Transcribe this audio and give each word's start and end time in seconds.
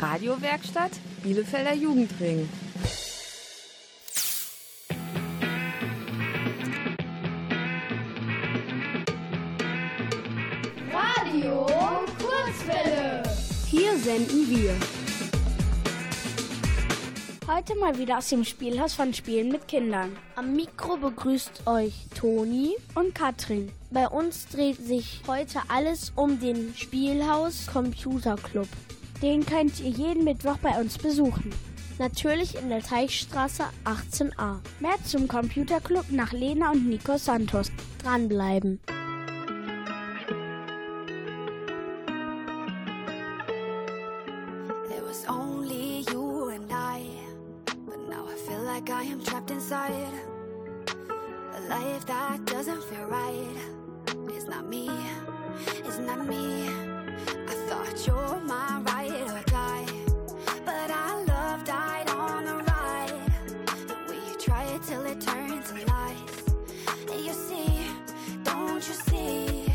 Radiowerkstatt 0.00 0.92
Bielefelder 1.22 1.74
Jugendring. 1.74 2.48
Radio 10.90 11.66
Kurzwelle. 12.18 13.22
Hier 13.66 13.98
senden 13.98 14.48
wir. 14.48 14.74
Heute 17.46 17.74
mal 17.74 17.98
wieder 17.98 18.16
aus 18.16 18.30
dem 18.30 18.44
Spielhaus 18.44 18.94
von 18.94 19.12
Spielen 19.12 19.52
mit 19.52 19.68
Kindern. 19.68 20.16
Am 20.34 20.54
Mikro 20.56 20.96
begrüßt 20.96 21.66
euch 21.66 22.06
Toni 22.18 22.74
und 22.94 23.14
Katrin. 23.14 23.70
Bei 23.90 24.08
uns 24.08 24.46
dreht 24.48 24.78
sich 24.78 25.20
heute 25.26 25.60
alles 25.68 26.12
um 26.16 26.40
den 26.40 26.74
Spielhaus 26.74 27.66
Computer 27.66 28.36
Club. 28.36 28.68
Den 29.22 29.44
könnt 29.44 29.80
ihr 29.80 29.90
jeden 29.90 30.24
Mittwoch 30.24 30.56
bei 30.58 30.80
uns 30.80 30.96
besuchen. 30.96 31.52
Natürlich 31.98 32.56
in 32.56 32.70
der 32.70 32.80
Teichstraße 32.80 33.64
18a. 33.84 34.60
Mehr 34.80 34.96
zum 35.04 35.28
Computer 35.28 35.80
Club 35.80 36.06
nach 36.08 36.32
Lena 36.32 36.70
und 36.70 36.88
Nico 36.88 37.18
Santos. 37.18 37.70
Dranbleiben. 38.02 38.80
It 44.88 45.02
was 45.06 45.28
only 45.28 46.06
you 46.10 46.48
and 46.48 46.72
I, 46.72 47.02
but 47.84 47.98
now 48.08 48.24
I 48.26 48.36
feel 48.48 48.62
like 48.64 48.88
I 48.88 49.02
am 49.12 49.22
trapped 49.22 49.50
inside 49.50 49.92
a 51.54 51.60
life 51.68 52.06
that 52.06 52.46
doesn't 52.46 52.82
feel 52.84 53.04
right. 53.10 53.56
It's 54.34 54.46
not 54.46 54.66
me, 54.66 54.88
it's 55.84 55.98
not 55.98 56.26
me. 56.26 56.89
Thought 57.70 58.04
you're 58.04 58.40
my 58.40 58.80
ride 58.80 59.30
or 59.30 59.42
die, 59.46 59.86
but 60.64 60.90
our 60.90 61.24
love 61.24 61.64
died 61.64 62.10
on 62.10 62.44
the 62.44 62.56
ride. 62.70 63.14
We 64.08 64.18
try 64.44 64.64
it 64.74 64.82
till 64.82 65.04
it 65.06 65.20
turns 65.20 65.70
to 65.70 65.86
lies. 65.86 66.34
You 67.26 67.32
see, 67.32 67.86
don't 68.42 68.82
you 68.88 68.94
see? 69.06 69.72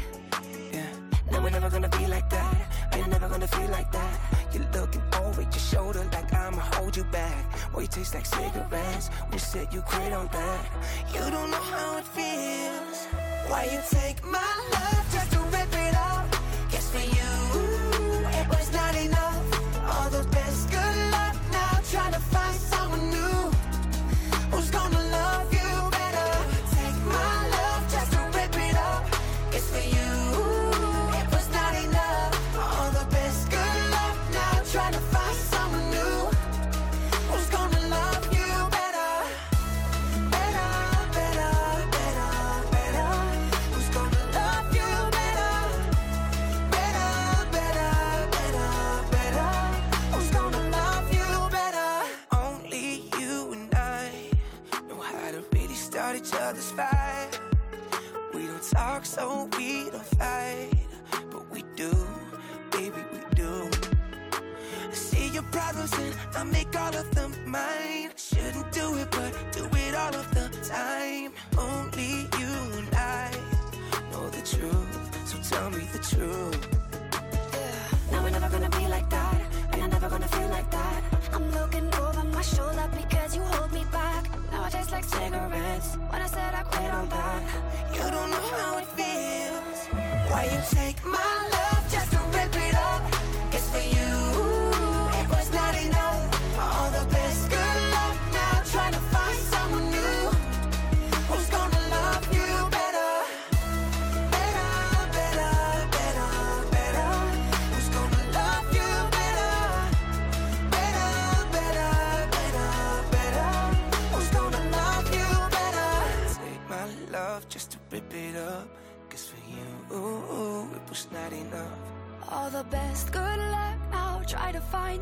Yeah, 0.73 0.91
no, 1.31 1.39
we're 1.41 1.51
never 1.51 1.69
gonna 1.69 1.87
be 1.87 2.05
like 2.07 2.29
that. 2.31 2.57
Ain't 2.91 3.07
never 3.07 3.29
gonna 3.29 3.47
feel 3.47 3.69
like 3.69 3.89
that. 3.93 4.19
You're 4.51 4.67
looking 4.73 5.03
over 5.23 5.41
your 5.43 5.65
shoulder 5.71 6.03
like 6.11 6.33
I'ma 6.33 6.63
hold 6.75 6.97
you 6.97 7.05
back. 7.05 7.45
Boy, 7.71 7.83
you 7.83 7.87
taste 7.87 8.13
like 8.13 8.25
cigarettes. 8.25 9.09
You 9.31 9.39
said 9.39 9.73
you 9.73 9.81
quit 9.81 10.11
on 10.11 10.27
that, 10.33 10.65
you 11.13 11.21
don't 11.31 11.49
know 11.49 11.65
how 11.73 11.97
it 11.99 12.07
feels. 12.07 13.05
Why 13.47 13.69
you 13.71 13.79
take 13.89 14.21
my 14.25 14.51
love 14.73 15.04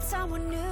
someone 0.04 0.50
new. 0.50 0.63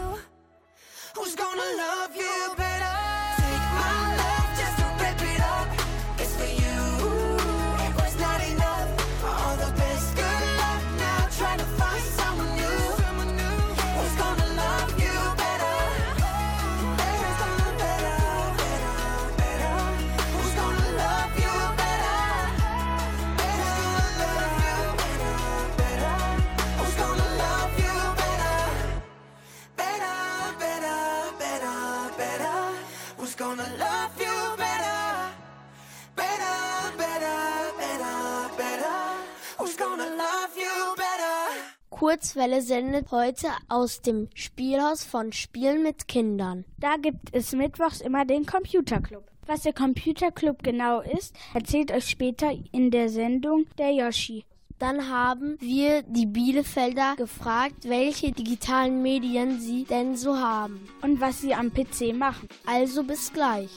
Kurzwelle 42.11 42.61
sendet 42.61 43.09
heute 43.11 43.47
aus 43.69 44.01
dem 44.01 44.27
Spielhaus 44.33 45.05
von 45.05 45.31
Spielen 45.31 45.81
mit 45.81 46.09
Kindern. 46.09 46.65
Da 46.77 46.97
gibt 47.01 47.33
es 47.33 47.53
mittwochs 47.53 48.01
immer 48.01 48.25
den 48.25 48.45
Computer 48.45 48.99
Club. 48.99 49.23
Was 49.47 49.61
der 49.61 49.71
Computer 49.71 50.29
Club 50.29 50.61
genau 50.61 50.99
ist, 50.99 51.33
erzählt 51.53 51.89
euch 51.89 52.09
später 52.09 52.51
in 52.73 52.91
der 52.91 53.07
Sendung 53.07 53.65
der 53.77 53.93
Yoshi. 53.93 54.43
Dann 54.77 55.09
haben 55.09 55.55
wir 55.61 56.01
die 56.01 56.25
Bielefelder 56.25 57.15
gefragt, 57.15 57.87
welche 57.87 58.33
digitalen 58.33 59.01
Medien 59.01 59.61
sie 59.61 59.85
denn 59.85 60.17
so 60.17 60.35
haben. 60.35 60.85
Und 61.01 61.21
was 61.21 61.39
sie 61.39 61.53
am 61.53 61.71
PC 61.71 62.13
machen. 62.13 62.49
Also 62.65 63.05
bis 63.05 63.31
gleich. 63.31 63.69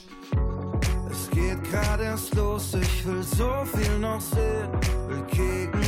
Es 1.08 1.30
geht 1.30 1.62
gerade 1.70 2.02
erst 2.02 2.34
los, 2.34 2.74
ich 2.74 3.06
will 3.06 3.22
so 3.22 3.48
viel 3.76 3.98
noch 4.00 4.20
sehen. 4.20 4.72
Will 5.06 5.24
gegen 5.30 5.80
die 5.80 5.83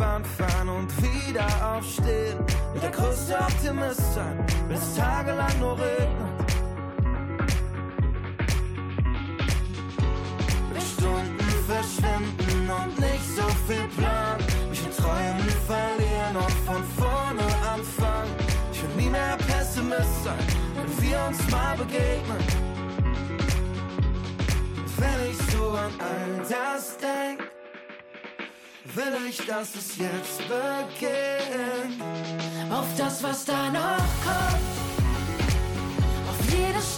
Wand 0.00 0.26
fahren 0.26 0.68
und 0.70 0.90
wieder 1.02 1.46
aufstehen. 1.76 2.38
Will 2.72 2.80
der 2.80 2.90
größte 2.90 3.34
Optimist 3.38 4.14
sein, 4.14 4.46
will 4.66 4.76
es 4.76 4.96
tagelang 4.96 5.58
nur 5.60 5.78
regnen. 5.78 6.30
Will 10.72 10.80
Stunden 10.80 11.50
verschwinden 11.68 12.70
und 12.70 12.98
nicht 12.98 13.36
so 13.36 13.46
viel 13.68 13.86
Plan. 13.98 14.38
Mich 14.70 14.82
in 14.86 14.92
Träumen 14.92 15.50
verlieren 15.68 16.36
und 16.36 16.56
von 16.66 16.82
vorne 16.96 17.44
anfangen. 17.74 18.32
Ich 18.72 18.82
will 18.82 19.04
nie 19.04 19.10
mehr 19.10 19.36
Pessimist 19.36 20.24
sein, 20.24 20.46
wenn 20.76 21.02
wir 21.02 21.18
uns 21.28 21.50
mal 21.50 21.76
begegnen. 21.76 22.42
Wenn 24.96 25.30
ich 25.30 25.38
so 25.52 25.70
an 25.70 25.92
all 25.98 26.38
das 26.48 26.96
denk, 26.96 27.59
will 28.96 29.28
ich, 29.28 29.38
dass 29.46 29.74
es 29.74 29.96
jetzt 29.96 30.38
beginnt. 30.48 32.02
auf 32.72 32.86
das, 32.96 33.22
was 33.22 33.44
da 33.44 33.70
noch 33.70 33.96
kommt. 34.24 34.70
Auf 36.28 36.50
jedes 36.50 36.96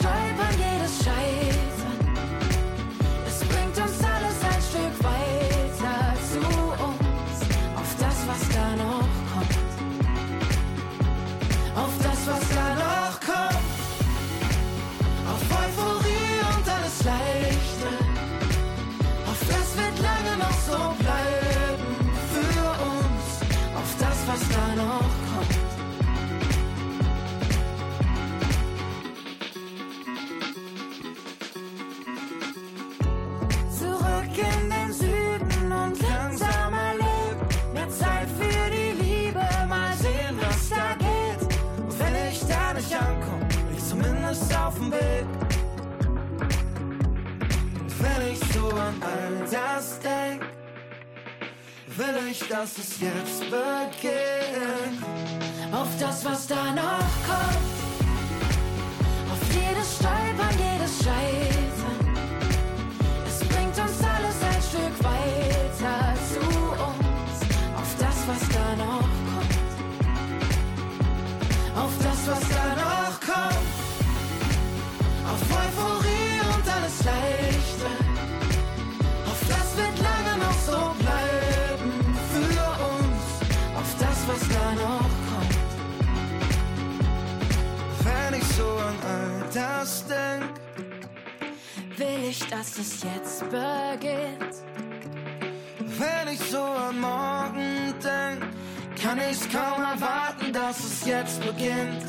beginnt. 101.73 102.05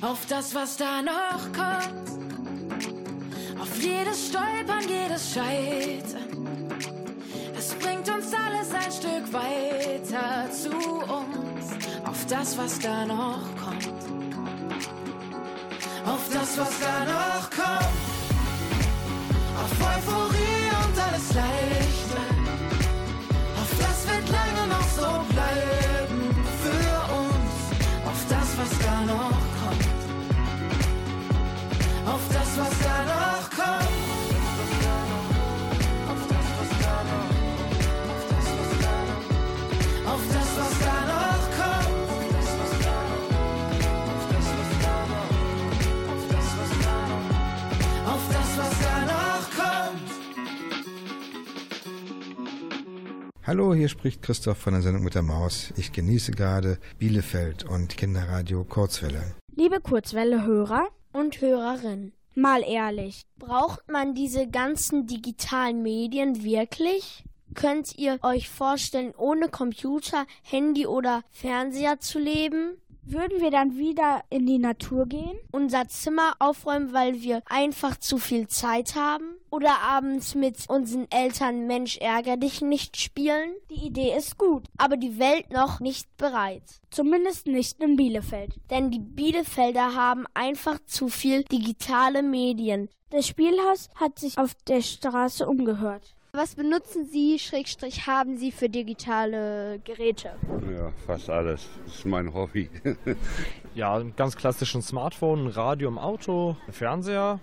Auf 0.00 0.26
das, 0.26 0.54
was 0.54 0.76
da 0.76 1.02
noch 1.02 1.42
kommt. 1.52 2.08
Auf 3.60 3.80
jedes 3.80 4.28
Stolpern, 4.28 4.88
jedes 4.88 5.32
Scheitern. 5.32 6.76
Es 7.56 7.74
bringt 7.74 8.08
uns 8.08 8.32
alles 8.34 8.74
ein 8.74 8.92
Stück 8.92 9.32
weiter 9.32 10.50
zu 10.50 10.70
uns. 10.70 11.70
Auf 12.04 12.26
das, 12.26 12.58
was 12.58 12.78
da 12.80 13.06
noch 13.06 13.42
kommt. 13.56 13.88
Auf 16.04 16.28
das, 16.32 16.58
was 16.58 16.80
da 16.80 17.04
noch 17.04 17.50
kommt. 17.50 18.00
Auf 19.62 19.72
Euphorie 19.80 20.70
und 20.84 20.98
alles 21.00 21.34
Leichte. 21.34 21.91
Hallo, 53.52 53.74
hier 53.74 53.90
spricht 53.90 54.22
Christoph 54.22 54.56
von 54.56 54.72
der 54.72 54.80
Sendung 54.80 55.04
mit 55.04 55.14
der 55.14 55.20
Maus. 55.20 55.74
Ich 55.76 55.92
genieße 55.92 56.32
gerade 56.32 56.78
Bielefeld 56.98 57.64
und 57.64 57.98
Kinderradio 57.98 58.64
Kurzwelle. 58.64 59.34
Liebe 59.54 59.78
Kurzwelle-Hörer, 59.78 60.88
Und 61.12 61.38
Hörerin. 61.42 62.14
mal 62.34 62.62
ehrlich, 62.62 63.26
Braucht 63.38 63.90
man 63.90 64.14
diese 64.14 64.48
ganzen 64.48 65.06
digitalen 65.06 65.82
Medien 65.82 66.42
wirklich? 66.42 67.24
Könnt 67.52 67.98
ihr 67.98 68.18
euch 68.22 68.48
vorstellen, 68.48 69.12
ohne 69.18 69.50
Computer, 69.50 70.24
Handy 70.40 70.86
oder 70.86 71.22
Fernseher 71.30 72.00
zu 72.00 72.18
leben? 72.18 72.78
Würden 73.04 73.40
wir 73.40 73.50
dann 73.50 73.76
wieder 73.76 74.22
in 74.30 74.46
die 74.46 74.58
Natur 74.58 75.06
gehen? 75.06 75.38
Unser 75.50 75.88
Zimmer 75.88 76.34
aufräumen, 76.38 76.92
weil 76.92 77.22
wir 77.22 77.42
einfach 77.46 77.96
zu 77.96 78.18
viel 78.18 78.48
Zeit 78.48 78.94
haben? 78.94 79.34
Oder 79.50 79.80
abends 79.82 80.34
mit 80.34 80.68
unseren 80.68 81.10
Eltern 81.10 81.66
Mensch 81.66 81.98
ärger 81.98 82.36
dich 82.36 82.62
nicht 82.62 82.96
spielen? 82.96 83.52
Die 83.70 83.86
Idee 83.86 84.16
ist 84.16 84.38
gut, 84.38 84.64
Aber 84.78 84.96
die 84.96 85.18
Welt 85.18 85.50
noch 85.52 85.80
nicht 85.80 86.16
bereit. 86.16 86.62
zumindest 86.90 87.46
nicht 87.46 87.80
in 87.80 87.96
Bielefeld. 87.96 88.54
Denn 88.70 88.90
die 88.90 88.98
Bielefelder 89.00 89.94
haben 89.94 90.24
einfach 90.34 90.78
zu 90.86 91.08
viel 91.08 91.44
digitale 91.44 92.22
Medien. 92.22 92.88
Das 93.10 93.26
Spielhaus 93.26 93.90
hat 93.94 94.18
sich 94.18 94.38
auf 94.38 94.54
der 94.66 94.80
Straße 94.80 95.46
umgehört. 95.46 96.14
Was 96.34 96.54
benutzen 96.54 97.04
Sie, 97.04 97.38
Schrägstrich, 97.38 98.06
haben 98.06 98.38
Sie 98.38 98.52
für 98.52 98.70
digitale 98.70 99.80
Geräte? 99.84 100.30
Ja, 100.74 100.90
fast 101.06 101.28
alles. 101.28 101.68
Das 101.84 101.96
ist 101.96 102.06
mein 102.06 102.32
Hobby. 102.32 102.70
Ja, 103.74 103.96
einen 103.96 104.16
ganz 104.16 104.34
klassischen 104.36 104.80
Smartphone, 104.80 105.44
ein 105.44 105.50
Radio 105.50 105.88
im 105.88 105.98
Auto, 105.98 106.56
ein 106.66 106.72
Fernseher. 106.72 107.38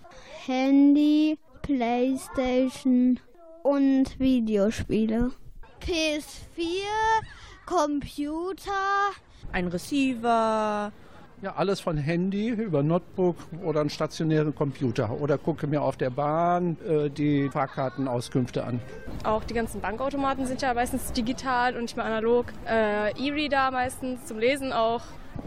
Handy, 0.48 1.38
Playstation 1.62 3.20
und 3.62 4.20
Videospiele. 4.20 5.34
PS4, 5.82 6.88
Computer, 7.68 9.12
ein 9.52 9.68
Receiver. 9.68 10.92
Ja, 11.42 11.54
alles 11.56 11.80
von 11.80 11.96
Handy 11.96 12.50
über 12.50 12.84
Notebook 12.84 13.38
oder 13.64 13.80
einen 13.80 13.90
stationären 13.90 14.54
Computer. 14.54 15.22
Oder 15.22 15.38
gucke 15.38 15.68
mir 15.68 15.82
auf 15.82 15.96
der 15.96 16.10
Bahn 16.10 16.76
äh, 16.86 17.10
die 17.10 17.48
Fahrkartenauskünfte 17.50 18.66
an. 18.66 18.82
Auch 19.24 19.46
die 19.46 19.54
ganzen 19.54 19.80
Bankautomaten 19.80 20.46
sind 20.46 20.62
ja 20.62 20.74
meistens 20.74 21.14
digital 21.14 21.76
und 21.76 21.84
nicht 21.84 21.96
mehr 21.96 22.06
analog. 22.06 22.48
Äh, 22.68 23.12
E-Reader 23.12 23.72
meistens 23.72 24.26
zum 24.26 24.38
Lesen 24.38 24.74
auch. 24.74 25.02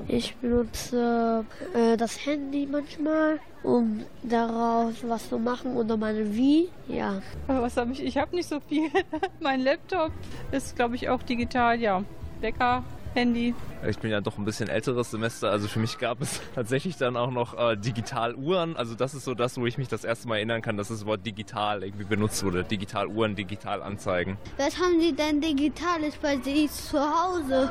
Ich 0.08 0.34
benutze 0.36 1.44
äh, 1.74 1.98
das 1.98 2.24
Handy 2.24 2.66
manchmal, 2.70 3.38
um 3.62 4.00
daraus 4.22 4.94
was 5.06 5.28
zu 5.28 5.38
machen 5.38 5.76
oder 5.76 5.98
meine 5.98 6.34
Wii. 6.34 6.70
Ja. 6.88 7.20
Was 7.46 7.76
habe 7.76 7.92
ich? 7.92 8.02
Ich 8.02 8.16
habe 8.16 8.34
nicht 8.34 8.48
so 8.48 8.60
viel. 8.60 8.88
mein 9.40 9.60
Laptop 9.60 10.12
ist, 10.52 10.74
glaube 10.74 10.96
ich, 10.96 11.10
auch 11.10 11.22
digital. 11.22 11.78
Ja, 11.78 12.02
Wecker, 12.40 12.82
Handy. 13.14 13.54
Ich 13.86 13.98
bin 13.98 14.10
ja 14.10 14.20
doch 14.20 14.38
ein 14.38 14.44
bisschen 14.44 14.68
älteres 14.68 15.10
Semester, 15.10 15.50
also 15.50 15.68
für 15.68 15.78
mich 15.78 15.98
gab 15.98 16.22
es 16.22 16.40
tatsächlich 16.54 16.96
dann 16.96 17.16
auch 17.16 17.30
noch 17.30 17.58
äh, 17.58 17.76
Digitaluhren. 17.76 18.76
Also 18.76 18.94
das 18.94 19.14
ist 19.14 19.24
so 19.24 19.34
das, 19.34 19.58
wo 19.58 19.66
ich 19.66 19.76
mich 19.78 19.88
das 19.88 20.04
erste 20.04 20.28
Mal 20.28 20.36
erinnern 20.36 20.62
kann, 20.62 20.76
dass 20.76 20.88
das 20.88 21.04
Wort 21.04 21.26
digital 21.26 21.82
irgendwie 21.82 22.04
benutzt 22.04 22.42
wurde. 22.44 22.64
Digitaluhren, 22.64 23.36
digital 23.36 23.82
anzeigen. 23.82 24.38
Was 24.56 24.78
haben 24.78 25.00
Sie 25.00 25.12
denn 25.12 25.40
Digitales 25.40 26.16
bei 26.16 26.38
sich 26.38 26.70
zu 26.70 26.98
Hause? 26.98 27.70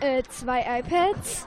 Äh, 0.00 0.22
zwei 0.28 0.80
iPads, 0.80 1.46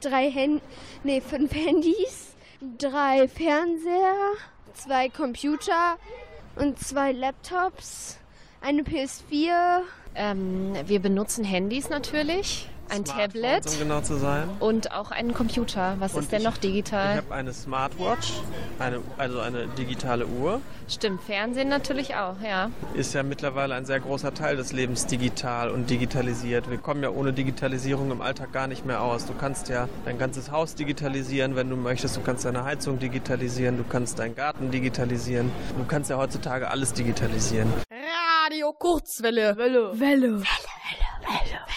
drei 0.00 0.30
Hand 0.30 0.62
nee, 1.04 1.20
fünf 1.20 1.52
Handys, 1.54 2.34
drei 2.78 3.28
Fernseher, 3.28 4.34
zwei 4.74 5.08
Computer 5.08 5.98
und 6.56 6.78
zwei 6.78 7.12
Laptops, 7.12 8.18
eine 8.60 8.82
PS4. 8.82 9.82
Ähm, 10.14 10.74
wir 10.86 11.00
benutzen 11.00 11.44
Handys 11.44 11.88
natürlich, 11.88 12.68
ein 12.90 13.04
Tablet 13.04 13.66
um 13.66 13.78
genau 13.78 14.00
zu 14.02 14.16
sein. 14.16 14.48
und 14.60 14.92
auch 14.92 15.10
einen 15.10 15.32
Computer. 15.32 15.96
Was 15.98 16.12
und 16.12 16.24
ist 16.24 16.32
denn 16.32 16.40
ich, 16.40 16.44
noch 16.44 16.58
digital? 16.58 17.12
Ich 17.12 17.24
habe 17.24 17.34
eine 17.34 17.52
Smartwatch, 17.54 18.32
eine, 18.78 19.00
also 19.16 19.40
eine 19.40 19.66
digitale 19.68 20.26
Uhr. 20.26 20.60
Stimmt, 20.88 21.22
Fernsehen 21.22 21.68
natürlich 21.68 22.16
auch, 22.16 22.36
ja. 22.42 22.70
Ist 22.92 23.14
ja 23.14 23.22
mittlerweile 23.22 23.74
ein 23.74 23.86
sehr 23.86 24.00
großer 24.00 24.34
Teil 24.34 24.56
des 24.56 24.72
Lebens 24.72 25.06
digital 25.06 25.70
und 25.70 25.88
digitalisiert. 25.88 26.68
Wir 26.68 26.76
kommen 26.76 27.02
ja 27.02 27.08
ohne 27.08 27.32
Digitalisierung 27.32 28.10
im 28.10 28.20
Alltag 28.20 28.52
gar 28.52 28.66
nicht 28.66 28.84
mehr 28.84 29.00
aus. 29.00 29.24
Du 29.24 29.32
kannst 29.32 29.70
ja 29.70 29.88
dein 30.04 30.18
ganzes 30.18 30.50
Haus 30.50 30.74
digitalisieren, 30.74 31.56
wenn 31.56 31.70
du 31.70 31.76
möchtest. 31.76 32.16
Du 32.16 32.20
kannst 32.20 32.44
deine 32.44 32.64
Heizung 32.64 32.98
digitalisieren, 32.98 33.78
du 33.78 33.84
kannst 33.84 34.18
deinen 34.18 34.34
Garten 34.34 34.70
digitalisieren. 34.70 35.50
Du 35.78 35.84
kannst 35.84 36.10
ja 36.10 36.18
heutzutage 36.18 36.70
alles 36.70 36.92
digitalisieren. 36.92 37.72
Radio 38.52 38.74
Kurzwelle. 38.74 39.54
Welle. 39.56 39.94
Welle. 39.98 40.28
Welle. 40.28 40.42
Welle. 40.42 41.08
Welle. 41.26 41.71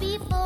before. 0.00 0.39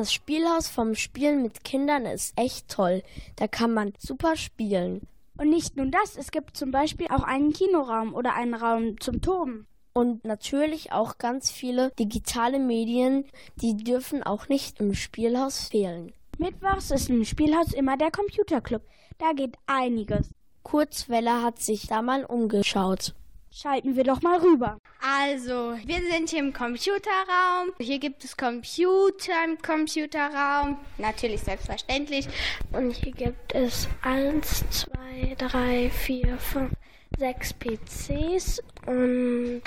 Das 0.00 0.14
Spielhaus 0.14 0.66
vom 0.66 0.94
Spielen 0.94 1.42
mit 1.42 1.62
Kindern 1.62 2.06
ist 2.06 2.32
echt 2.38 2.70
toll. 2.70 3.02
Da 3.36 3.48
kann 3.48 3.74
man 3.74 3.92
super 3.98 4.34
spielen. 4.34 5.06
Und 5.36 5.50
nicht 5.50 5.76
nur 5.76 5.88
das, 5.90 6.16
es 6.16 6.30
gibt 6.30 6.56
zum 6.56 6.70
Beispiel 6.70 7.08
auch 7.08 7.22
einen 7.22 7.52
Kinoraum 7.52 8.14
oder 8.14 8.34
einen 8.34 8.54
Raum 8.54 8.98
zum 8.98 9.20
Toben. 9.20 9.66
Und 9.92 10.24
natürlich 10.24 10.90
auch 10.90 11.18
ganz 11.18 11.50
viele 11.50 11.90
digitale 11.98 12.58
Medien, 12.58 13.26
die 13.56 13.76
dürfen 13.76 14.22
auch 14.22 14.48
nicht 14.48 14.80
im 14.80 14.94
Spielhaus 14.94 15.68
fehlen. 15.68 16.14
Mittwochs 16.38 16.90
ist 16.90 17.10
im 17.10 17.26
Spielhaus 17.26 17.74
immer 17.74 17.98
der 17.98 18.10
Computerclub. 18.10 18.80
Da 19.18 19.34
geht 19.34 19.56
einiges. 19.66 20.30
Kurzwelle 20.62 21.42
hat 21.42 21.58
sich 21.58 21.88
da 21.88 22.00
mal 22.00 22.24
umgeschaut. 22.24 23.14
Schalten 23.52 23.96
wir 23.96 24.04
doch 24.04 24.22
mal 24.22 24.38
rüber. 24.38 24.78
Also, 25.02 25.74
wir 25.84 26.00
sind 26.08 26.30
hier 26.30 26.38
im 26.38 26.52
Computerraum. 26.52 27.72
Hier 27.80 27.98
gibt 27.98 28.22
es 28.22 28.36
Computer 28.36 29.32
im 29.44 29.58
Computerraum. 29.58 30.78
Natürlich 30.98 31.40
selbstverständlich. 31.40 32.28
Und 32.72 32.92
hier 32.92 33.12
gibt 33.12 33.52
es 33.52 33.88
1, 34.02 34.64
2, 34.70 35.34
3, 35.36 35.90
4, 35.90 36.38
5, 36.38 36.70
6 37.18 37.54
PCs 37.54 38.62
und 38.86 39.62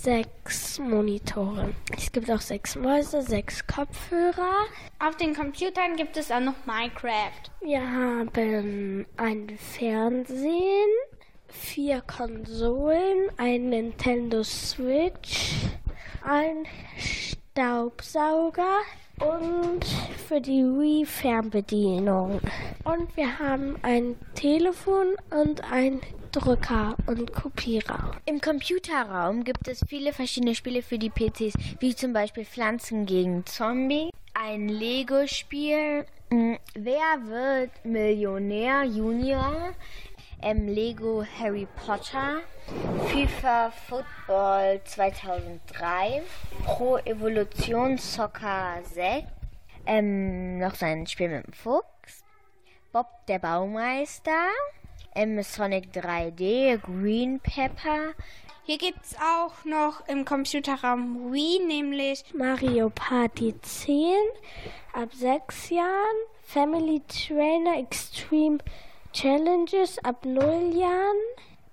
6 0.00 0.78
Monitore. 0.78 1.74
Es 1.96 2.12
gibt 2.12 2.30
auch 2.30 2.40
6 2.40 2.76
Mäuse, 2.76 3.20
6 3.20 3.66
Kopfhörer. 3.66 4.66
Auf 5.00 5.16
den 5.16 5.34
Computern 5.34 5.96
gibt 5.96 6.16
es 6.16 6.30
auch 6.30 6.40
noch 6.40 6.54
Minecraft. 6.66 7.50
Wir 7.62 7.80
haben 7.80 9.06
ein 9.16 9.58
Fernsehen, 9.58 10.88
vier 11.48 12.00
Konsolen, 12.02 13.30
ein 13.36 13.70
Nintendo 13.70 14.42
Switch, 14.42 15.54
ein 16.22 16.66
Staubsauger 16.96 18.78
und 19.20 19.84
für 20.28 20.40
die 20.40 20.62
Wii-Fernbedienung. 20.62 22.40
Und 22.84 23.16
wir 23.16 23.38
haben 23.38 23.76
ein 23.82 24.16
Telefon 24.34 25.16
und 25.30 25.64
ein 25.72 26.00
Drücker 26.32 26.96
und 27.06 27.32
Kopierer. 27.32 28.12
Im 28.26 28.40
Computerraum 28.40 29.44
gibt 29.44 29.66
es 29.66 29.80
viele 29.88 30.12
verschiedene 30.12 30.54
Spiele 30.54 30.82
für 30.82 30.98
die 30.98 31.10
PCs, 31.10 31.54
wie 31.80 31.96
zum 31.96 32.12
Beispiel 32.12 32.44
Pflanzen 32.44 33.06
gegen 33.06 33.44
Zombie, 33.46 34.10
ein 34.34 34.68
Lego-Spiel, 34.68 36.04
hm, 36.30 36.58
Wer 36.74 37.26
wird 37.26 37.70
Millionär 37.84 38.84
Junior, 38.84 39.74
ähm, 40.42 40.68
Lego 40.68 41.24
Harry 41.38 41.66
Potter, 41.84 42.40
FIFA 43.08 43.70
Football 43.70 44.80
2003, 44.84 46.22
Pro 46.64 46.98
Evolution 46.98 47.98
Soccer 47.98 48.80
6, 48.82 49.26
ähm, 49.86 50.58
noch 50.58 50.74
sein 50.74 51.06
Spiel 51.06 51.28
mit 51.28 51.46
dem 51.46 51.52
Fuchs, 51.52 52.24
Bob 52.92 53.06
der 53.26 53.38
Baumeister, 53.38 54.48
ähm, 55.14 55.42
Sonic 55.42 55.92
3D, 55.92 56.78
Green 56.78 57.40
Pepper. 57.40 58.14
Hier 58.64 58.78
gibt 58.78 59.02
es 59.02 59.16
auch 59.16 59.64
noch 59.64 60.06
im 60.08 60.26
Computerraum 60.26 61.32
Wii, 61.32 61.60
nämlich 61.66 62.22
Mario 62.34 62.90
Party 62.90 63.54
10 63.60 64.14
ab 64.92 65.08
6 65.14 65.70
Jahren, 65.70 66.16
Family 66.42 67.00
Trainer 67.08 67.78
Extreme 67.78 68.58
Challenges 69.12 69.98
ab 70.04 70.24
0 70.24 70.72
Jahren, 70.74 71.16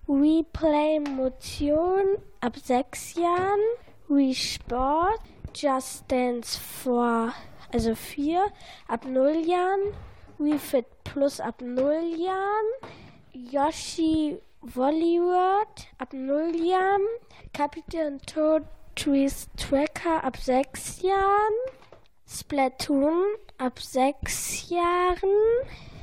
Wii 0.07 0.43
Play 0.53 0.99
Motion 0.99 2.17
ab 2.41 2.57
6 2.57 3.15
Jahren, 3.15 3.59
Wii 4.07 4.33
Sport, 4.33 5.19
Just 5.53 6.09
Dance 6.09 6.57
4, 6.57 7.33
also 7.73 7.93
4 7.93 8.47
ab 8.87 9.05
0 9.05 9.45
Jahren, 9.45 9.93
Wii 10.39 10.57
Fit 10.57 10.85
Plus 11.03 11.39
ab 11.39 11.61
0 11.61 12.01
Jahren, 12.17 12.65
Yoshi 13.33 14.39
World 14.61 15.87
ab 15.99 16.13
0 16.13 16.55
Jahren, 16.55 17.05
Captain 17.53 18.19
Toad 18.21 18.63
Trees 18.95 19.49
Tracker 19.57 20.23
ab 20.23 20.37
6 20.37 21.01
Jahren, 21.01 21.55
Splatoon 22.25 23.23
ab 23.57 23.79
6 23.79 24.69
Jahren. 24.69 25.29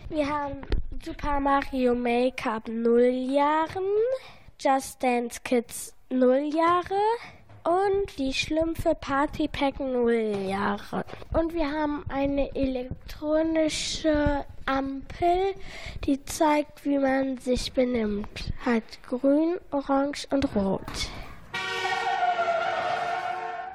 Wir 0.08 0.28
haben 0.28 0.60
Super 1.04 1.40
Mario 1.40 1.96
Maker 1.96 2.52
ab 2.52 2.68
0 2.68 3.00
Jahren, 3.34 3.82
Just 4.60 5.02
Dance 5.02 5.40
Kids 5.42 5.96
0 6.10 6.50
Jahre 6.54 7.00
und 7.64 8.18
die 8.18 8.32
Schlümpfe 8.32 8.94
Party 8.94 9.48
Pack 9.48 9.80
0 9.80 10.46
Jahre. 10.48 11.04
Und 11.32 11.54
wir 11.54 11.68
haben 11.68 12.04
eine 12.08 12.54
elektronische 12.54 14.44
Ampel, 14.64 15.54
die 16.04 16.24
zeigt, 16.24 16.84
wie 16.84 16.98
man 16.98 17.36
sich 17.38 17.72
benimmt. 17.72 18.52
Hat 18.64 18.84
grün, 19.02 19.56
orange 19.72 20.28
und 20.30 20.54
rot. 20.54 20.82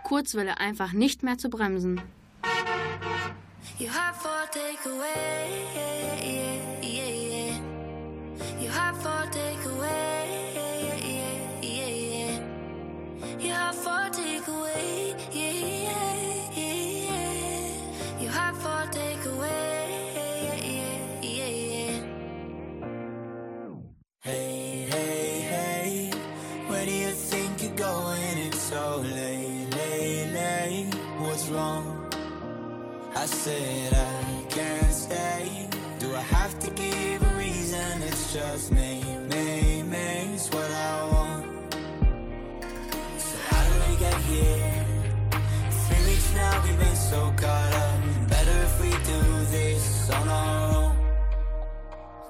Kurzwelle 0.04 0.62
einfach 0.62 0.94
nicht 0.94 1.24
mehr 1.24 1.38
zu 1.38 1.50
bremsen. 1.50 2.00
You 3.80 3.90
have 3.90 4.16
for 4.16 4.48
takeaway, 4.50 5.68
yeah, 5.76 5.97
For 9.04 9.10
yeah, 10.70 10.98
yeah, 11.06 11.38
yeah, 11.62 11.88
yeah. 12.02 12.42
For 13.84 14.10
yeah, 15.34 15.52
yeah, 15.52 16.52
yeah, 16.56 16.74
yeah. 17.08 18.22
You 18.22 18.30
have 18.30 18.58
for 18.64 18.84
takeaway, 18.98 19.90
yeah, 20.16 20.56
yeah, 20.76 21.22
yeah, 21.22 21.48
yeah. 21.74 22.02
Hey, 24.22 24.88
hey, 24.92 25.30
hey, 25.54 26.12
where 26.68 26.86
do 26.86 26.92
you 26.92 27.12
think 27.12 27.64
you're 27.64 27.76
going? 27.76 28.38
It's 28.48 28.60
so 28.62 28.98
late, 29.16 29.70
late, 29.78 30.32
late. 30.34 30.96
What's 31.20 31.48
wrong? 31.50 31.86
I 33.16 33.26
said 33.26 33.94
I 33.94 34.46
can't 34.50 34.94
stay. 34.94 35.68
Do 36.00 36.16
I 36.16 36.22
have 36.22 36.60
to 36.60 36.70
give 36.72 37.22
a 37.24 37.34
reason? 37.38 38.04
It's 38.04 38.34
just 38.34 38.72
me, 38.72 38.87
what 40.58 40.72
I 40.72 40.94
want. 41.14 41.46
So 43.26 43.36
how 43.50 43.62
do 43.70 43.74
we 43.86 43.94
get 44.06 44.18
here? 44.32 44.86
Three 45.84 46.04
weeks 46.10 46.30
now, 46.42 46.54
we've 46.64 46.80
been 46.86 47.00
so 47.12 47.20
caught 47.42 47.74
up. 47.86 48.00
Better 48.34 48.58
if 48.68 48.76
we 48.84 48.92
do 49.12 49.22
this 49.58 50.10
on 50.18 50.28
our 50.28 50.76
own. 50.78 50.96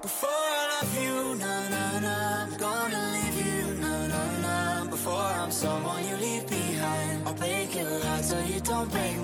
Before 0.07 0.43
I 0.59 0.63
love 0.73 0.93
you, 1.03 1.15
na 1.43 1.53
na 1.73 1.83
na, 2.05 2.15
I'm 2.43 2.53
gonna 2.65 3.03
leave 3.15 3.37
you, 3.45 3.61
na 3.83 3.93
na 4.13 4.23
na. 4.45 4.55
Before 4.95 5.29
I'm 5.41 5.51
someone 5.51 6.01
you 6.09 6.15
leave 6.25 6.45
behind, 6.47 7.27
I'll 7.27 7.33
break 7.41 7.69
your 7.79 7.99
heart 8.05 8.23
so 8.31 8.37
you 8.51 8.59
don't 8.71 8.89
break 8.91 9.16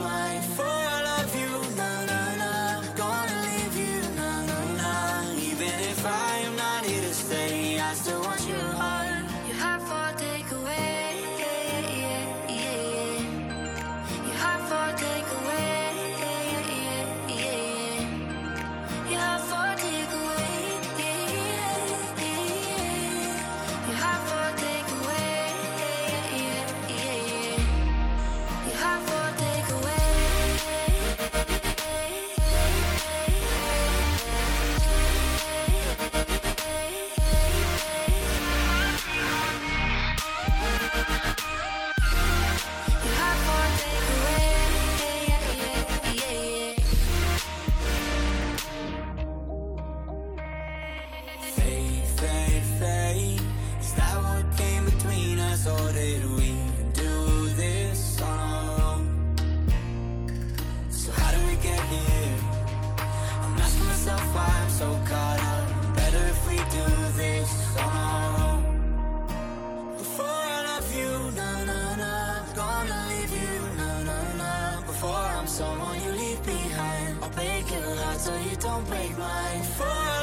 so 78.23 78.33
you 78.37 78.55
don't 78.55 78.87
break 78.87 79.17
mine. 79.17 79.59
Before 79.59 80.22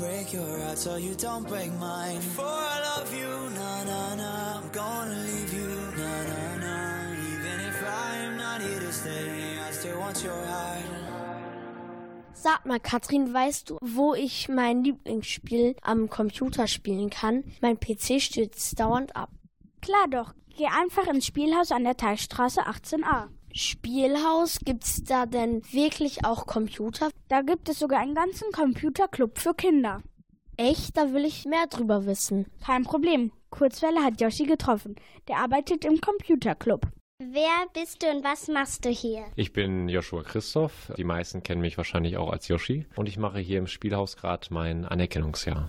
break 0.00 0.32
your 0.32 0.58
heart 0.60 0.78
so 0.78 0.96
you 0.96 1.14
don't 1.14 1.46
break 1.46 1.70
mine. 1.78 2.16
Before 2.16 2.46
I 2.74 2.78
love 2.90 3.12
you, 3.20 3.30
na 3.58 3.84
na 3.84 4.14
na, 4.22 4.32
I'm 4.58 4.68
gonna 4.72 5.20
leave 5.28 5.52
you, 5.52 5.70
na 6.00 6.14
na 6.30 6.44
na. 6.64 6.76
Even 7.32 7.58
if 7.70 7.78
I'm 7.84 8.36
not 8.38 8.62
here 8.62 8.80
to 8.80 8.92
stay, 8.92 9.58
I 9.68 9.70
still 9.72 9.98
want 10.00 10.24
your 10.24 10.42
heart. 10.46 10.84
Sag 12.32 12.64
mal, 12.64 12.80
Katrin, 12.80 13.34
weißt 13.34 13.68
du, 13.68 13.76
wo 13.82 14.14
ich 14.14 14.48
mein 14.48 14.82
Lieblingsspiel 14.82 15.76
am 15.82 16.08
Computer 16.08 16.66
spielen 16.66 17.10
kann? 17.10 17.44
Mein 17.60 17.78
PC 17.78 18.22
stürzt 18.22 18.80
dauernd 18.80 19.14
ab. 19.14 19.28
Klar 19.82 20.08
doch. 20.10 20.32
Geh 20.56 20.66
einfach 20.66 21.06
ins 21.06 21.26
Spielhaus 21.26 21.70
an 21.70 21.84
der 21.84 21.98
Teilstraße 21.98 22.66
18a. 22.66 23.28
Spielhaus, 23.52 24.58
gibt's 24.64 25.02
da 25.02 25.26
denn 25.26 25.62
wirklich 25.72 26.24
auch 26.24 26.46
Computer? 26.46 27.10
Da 27.28 27.42
gibt 27.42 27.68
es 27.68 27.78
sogar 27.78 28.00
einen 28.00 28.14
ganzen 28.14 28.52
Computerclub 28.52 29.38
für 29.38 29.54
Kinder. 29.54 30.02
Echt? 30.56 30.96
Da 30.96 31.12
will 31.12 31.24
ich 31.24 31.46
mehr 31.46 31.66
drüber 31.68 32.06
wissen. 32.06 32.46
Kein 32.64 32.84
Problem. 32.84 33.32
Kurzwelle 33.50 34.04
hat 34.04 34.20
Yoshi 34.20 34.44
getroffen. 34.44 34.96
Der 35.26 35.38
arbeitet 35.38 35.84
im 35.84 36.00
Computerclub. 36.00 36.86
Wer 37.18 37.66
bist 37.74 38.02
du 38.02 38.06
und 38.06 38.24
was 38.24 38.48
machst 38.48 38.84
du 38.84 38.88
hier? 38.88 39.24
Ich 39.36 39.52
bin 39.52 39.88
Joshua 39.88 40.22
Christoph. 40.22 40.92
Die 40.96 41.04
meisten 41.04 41.42
kennen 41.42 41.60
mich 41.60 41.76
wahrscheinlich 41.76 42.16
auch 42.16 42.30
als 42.30 42.48
Yoshi. 42.48 42.86
Und 42.96 43.08
ich 43.08 43.18
mache 43.18 43.40
hier 43.40 43.58
im 43.58 43.66
Spielhaus 43.66 44.16
gerade 44.16 44.46
mein 44.50 44.84
Anerkennungsjahr. 44.86 45.68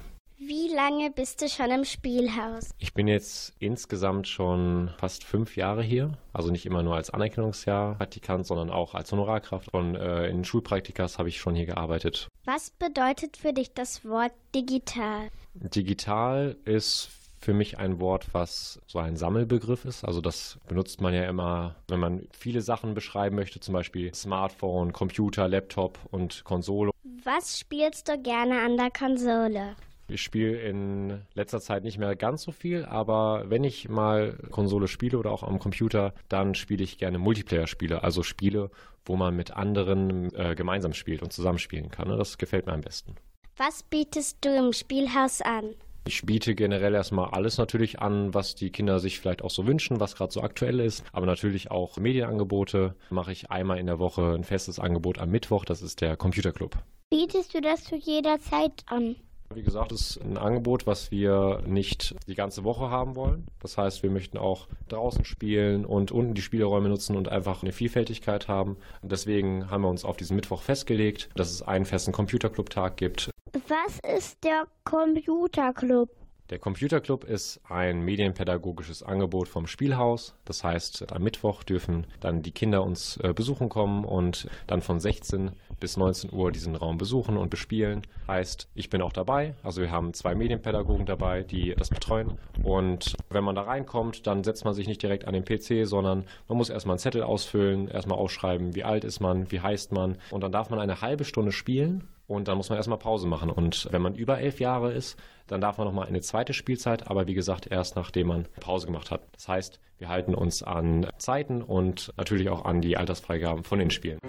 Wie 0.71 0.75
lange 0.75 1.11
bist 1.11 1.41
du 1.41 1.49
schon 1.49 1.69
im 1.69 1.83
Spielhaus? 1.83 2.69
Ich 2.77 2.93
bin 2.93 3.09
jetzt 3.09 3.53
insgesamt 3.59 4.29
schon 4.29 4.89
fast 4.97 5.25
fünf 5.25 5.57
Jahre 5.57 5.83
hier. 5.83 6.17
Also 6.31 6.49
nicht 6.49 6.65
immer 6.65 6.81
nur 6.81 6.95
als 6.95 7.09
Anerkennungsjahr 7.09 7.95
Praktikant, 7.95 8.45
sondern 8.47 8.69
auch 8.69 8.95
als 8.95 9.11
Honorarkraft. 9.11 9.73
Und 9.73 9.95
äh, 9.95 10.27
in 10.27 10.45
Schulpraktikas 10.45 11.19
habe 11.19 11.27
ich 11.27 11.41
schon 11.41 11.55
hier 11.55 11.65
gearbeitet. 11.65 12.29
Was 12.45 12.69
bedeutet 12.69 13.35
für 13.35 13.51
dich 13.51 13.73
das 13.73 14.05
Wort 14.05 14.31
digital? 14.55 15.27
Digital 15.55 16.55
ist 16.63 17.09
für 17.37 17.53
mich 17.53 17.77
ein 17.77 17.99
Wort, 17.99 18.27
was 18.33 18.79
so 18.87 18.99
ein 18.99 19.17
Sammelbegriff 19.17 19.83
ist. 19.83 20.05
Also 20.05 20.21
das 20.21 20.57
benutzt 20.69 21.01
man 21.01 21.13
ja 21.13 21.25
immer, 21.25 21.75
wenn 21.89 21.99
man 21.99 22.29
viele 22.31 22.61
Sachen 22.61 22.93
beschreiben 22.93 23.35
möchte, 23.35 23.59
zum 23.59 23.73
Beispiel 23.73 24.13
Smartphone, 24.13 24.93
Computer, 24.93 25.49
Laptop 25.49 25.99
und 26.11 26.45
Konsole. 26.45 26.91
Was 27.25 27.59
spielst 27.59 28.07
du 28.07 28.17
gerne 28.17 28.61
an 28.61 28.77
der 28.77 28.89
Konsole? 28.89 29.75
Ich 30.11 30.21
spiele 30.21 30.59
in 30.61 31.21
letzter 31.33 31.61
Zeit 31.61 31.83
nicht 31.83 31.97
mehr 31.97 32.15
ganz 32.17 32.43
so 32.43 32.51
viel, 32.51 32.83
aber 32.83 33.45
wenn 33.47 33.63
ich 33.63 33.87
mal 33.87 34.37
Konsole 34.51 34.89
spiele 34.89 35.17
oder 35.17 35.31
auch 35.31 35.43
am 35.43 35.57
Computer, 35.57 36.13
dann 36.27 36.53
spiele 36.53 36.83
ich 36.83 36.97
gerne 36.97 37.17
Multiplayer-Spiele, 37.17 38.03
also 38.03 38.21
Spiele, 38.21 38.71
wo 39.05 39.15
man 39.15 39.35
mit 39.35 39.51
anderen 39.51 40.33
äh, 40.35 40.53
gemeinsam 40.55 40.93
spielt 40.93 41.21
und 41.23 41.31
zusammenspielen 41.31 41.89
kann. 41.91 42.09
Ne? 42.09 42.17
Das 42.17 42.37
gefällt 42.37 42.65
mir 42.65 42.73
am 42.73 42.81
besten. 42.81 43.15
Was 43.55 43.83
bietest 43.83 44.37
du 44.41 44.49
im 44.49 44.73
Spielhaus 44.73 45.41
an? 45.41 45.75
Ich 46.05 46.25
biete 46.25 46.55
generell 46.55 46.95
erstmal 46.95 47.29
alles 47.29 47.57
natürlich 47.57 47.99
an, 47.99 48.33
was 48.33 48.55
die 48.55 48.71
Kinder 48.71 48.99
sich 48.99 49.19
vielleicht 49.19 49.43
auch 49.43 49.51
so 49.51 49.67
wünschen, 49.67 49.99
was 49.99 50.15
gerade 50.15 50.33
so 50.33 50.41
aktuell 50.41 50.79
ist. 50.79 51.05
Aber 51.13 51.25
natürlich 51.25 51.71
auch 51.71 51.97
Medienangebote. 51.97 52.95
Mache 53.11 53.31
ich 53.31 53.51
einmal 53.51 53.77
in 53.77 53.85
der 53.85 53.99
Woche 53.99 54.33
ein 54.33 54.43
festes 54.43 54.79
Angebot 54.79 55.19
am 55.19 55.29
Mittwoch, 55.29 55.63
das 55.63 55.81
ist 55.81 56.01
der 56.01 56.17
Computerclub. 56.17 56.77
Bietest 57.11 57.53
du 57.53 57.61
das 57.61 57.83
zu 57.83 57.95
jeder 57.95 58.39
Zeit 58.39 58.83
an? 58.87 59.15
Wie 59.53 59.63
gesagt, 59.63 59.91
es 59.91 60.17
ist 60.17 60.23
ein 60.23 60.37
Angebot, 60.37 60.87
was 60.87 61.11
wir 61.11 61.61
nicht 61.65 62.15
die 62.27 62.35
ganze 62.35 62.63
Woche 62.63 62.89
haben 62.89 63.15
wollen. 63.15 63.47
Das 63.59 63.77
heißt, 63.77 64.03
wir 64.03 64.09
möchten 64.09 64.37
auch 64.37 64.67
draußen 64.87 65.25
spielen 65.25 65.85
und 65.85 66.11
unten 66.11 66.33
die 66.33 66.41
Spielräume 66.41 66.89
nutzen 66.89 67.15
und 67.15 67.29
einfach 67.29 67.61
eine 67.61 67.71
Vielfältigkeit 67.71 68.47
haben. 68.47 68.77
Deswegen 69.01 69.69
haben 69.69 69.81
wir 69.81 69.89
uns 69.89 70.05
auf 70.05 70.17
diesen 70.17 70.35
Mittwoch 70.35 70.61
festgelegt, 70.61 71.29
dass 71.35 71.51
es 71.51 71.61
einen 71.61 71.85
festen 71.85 72.11
Computerclub-Tag 72.11 72.97
gibt. 72.97 73.29
Was 73.67 73.99
ist 74.15 74.43
der 74.43 74.67
Computerclub? 74.83 76.09
Der 76.51 76.59
Computerclub 76.59 77.23
ist 77.23 77.61
ein 77.69 78.01
medienpädagogisches 78.01 79.03
Angebot 79.03 79.47
vom 79.47 79.67
Spielhaus. 79.67 80.35
Das 80.43 80.65
heißt, 80.65 81.09
am 81.13 81.23
Mittwoch 81.23 81.63
dürfen 81.63 82.05
dann 82.19 82.41
die 82.41 82.51
Kinder 82.51 82.83
uns 82.83 83.15
äh, 83.23 83.31
besuchen 83.33 83.69
kommen 83.69 84.03
und 84.03 84.49
dann 84.67 84.81
von 84.81 84.99
16 84.99 85.51
bis 85.79 85.95
19 85.95 86.33
Uhr 86.33 86.51
diesen 86.51 86.75
Raum 86.75 86.97
besuchen 86.97 87.37
und 87.37 87.49
bespielen. 87.49 88.01
Heißt, 88.27 88.67
ich 88.75 88.89
bin 88.89 89.01
auch 89.01 89.13
dabei. 89.13 89.55
Also 89.63 89.81
wir 89.81 89.91
haben 89.91 90.13
zwei 90.13 90.35
Medienpädagogen 90.35 91.05
dabei, 91.05 91.43
die 91.43 91.73
das 91.73 91.89
betreuen. 91.89 92.37
Und 92.63 93.15
wenn 93.29 93.45
man 93.45 93.55
da 93.55 93.61
reinkommt, 93.61 94.27
dann 94.27 94.43
setzt 94.43 94.65
man 94.65 94.73
sich 94.73 94.87
nicht 94.87 95.01
direkt 95.01 95.29
an 95.29 95.33
den 95.33 95.45
PC, 95.45 95.87
sondern 95.87 96.25
man 96.49 96.57
muss 96.57 96.69
erstmal 96.69 96.95
einen 96.95 96.99
Zettel 96.99 97.23
ausfüllen, 97.23 97.87
erstmal 97.87 98.17
aufschreiben, 98.17 98.75
wie 98.75 98.83
alt 98.83 99.05
ist 99.05 99.21
man, 99.21 99.49
wie 99.53 99.61
heißt 99.61 99.93
man. 99.93 100.17
Und 100.31 100.41
dann 100.41 100.51
darf 100.51 100.69
man 100.69 100.81
eine 100.81 100.99
halbe 100.99 101.23
Stunde 101.23 101.53
spielen 101.53 102.09
und 102.31 102.47
dann 102.47 102.57
muss 102.57 102.69
man 102.69 102.77
erstmal 102.77 102.97
Pause 102.97 103.27
machen. 103.27 103.49
Und 103.49 103.87
wenn 103.91 104.01
man 104.01 104.15
über 104.15 104.39
elf 104.39 104.59
Jahre 104.59 104.93
ist, 104.93 105.17
dann 105.47 105.61
darf 105.61 105.77
man 105.77 105.85
nochmal 105.85 106.07
eine 106.07 106.21
zweite 106.21 106.53
Spielzeit, 106.53 107.09
aber 107.09 107.27
wie 107.27 107.33
gesagt, 107.33 107.67
erst 107.69 107.95
nachdem 107.95 108.27
man 108.27 108.47
Pause 108.59 108.85
gemacht 108.85 109.11
hat. 109.11 109.21
Das 109.33 109.47
heißt, 109.47 109.79
wir 109.97 110.07
halten 110.07 110.33
uns 110.33 110.63
an 110.63 111.07
Zeiten 111.17 111.61
und 111.61 112.13
natürlich 112.17 112.49
auch 112.49 112.65
an 112.65 112.81
die 112.81 112.97
Altersfreigaben 112.97 113.63
von 113.63 113.79
den 113.79 113.91
Spielen. 113.91 114.19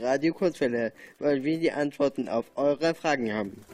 Radio 0.00 0.34
Kurzwelle, 0.34 0.92
weil 1.18 1.44
wir 1.44 1.58
die 1.58 1.72
Antworten 1.72 2.28
auf 2.28 2.46
eure 2.56 2.94
Fragen 2.94 3.32
haben. 3.32 3.64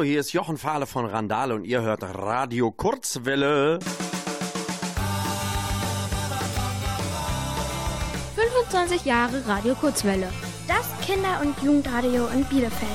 Hallo, 0.00 0.08
hier 0.08 0.20
ist 0.20 0.32
Jochen 0.32 0.56
Fahle 0.56 0.86
von 0.86 1.04
Randale 1.04 1.54
und 1.54 1.66
ihr 1.66 1.82
hört 1.82 2.02
Radio 2.02 2.70
Kurzwelle. 2.70 3.80
25 8.34 9.04
Jahre 9.04 9.46
Radio 9.46 9.74
Kurzwelle. 9.74 10.32
Das 10.66 10.88
Kinder- 11.06 11.42
und 11.42 11.54
Jugendradio 11.62 12.28
in 12.28 12.46
Bielefeld. 12.46 12.90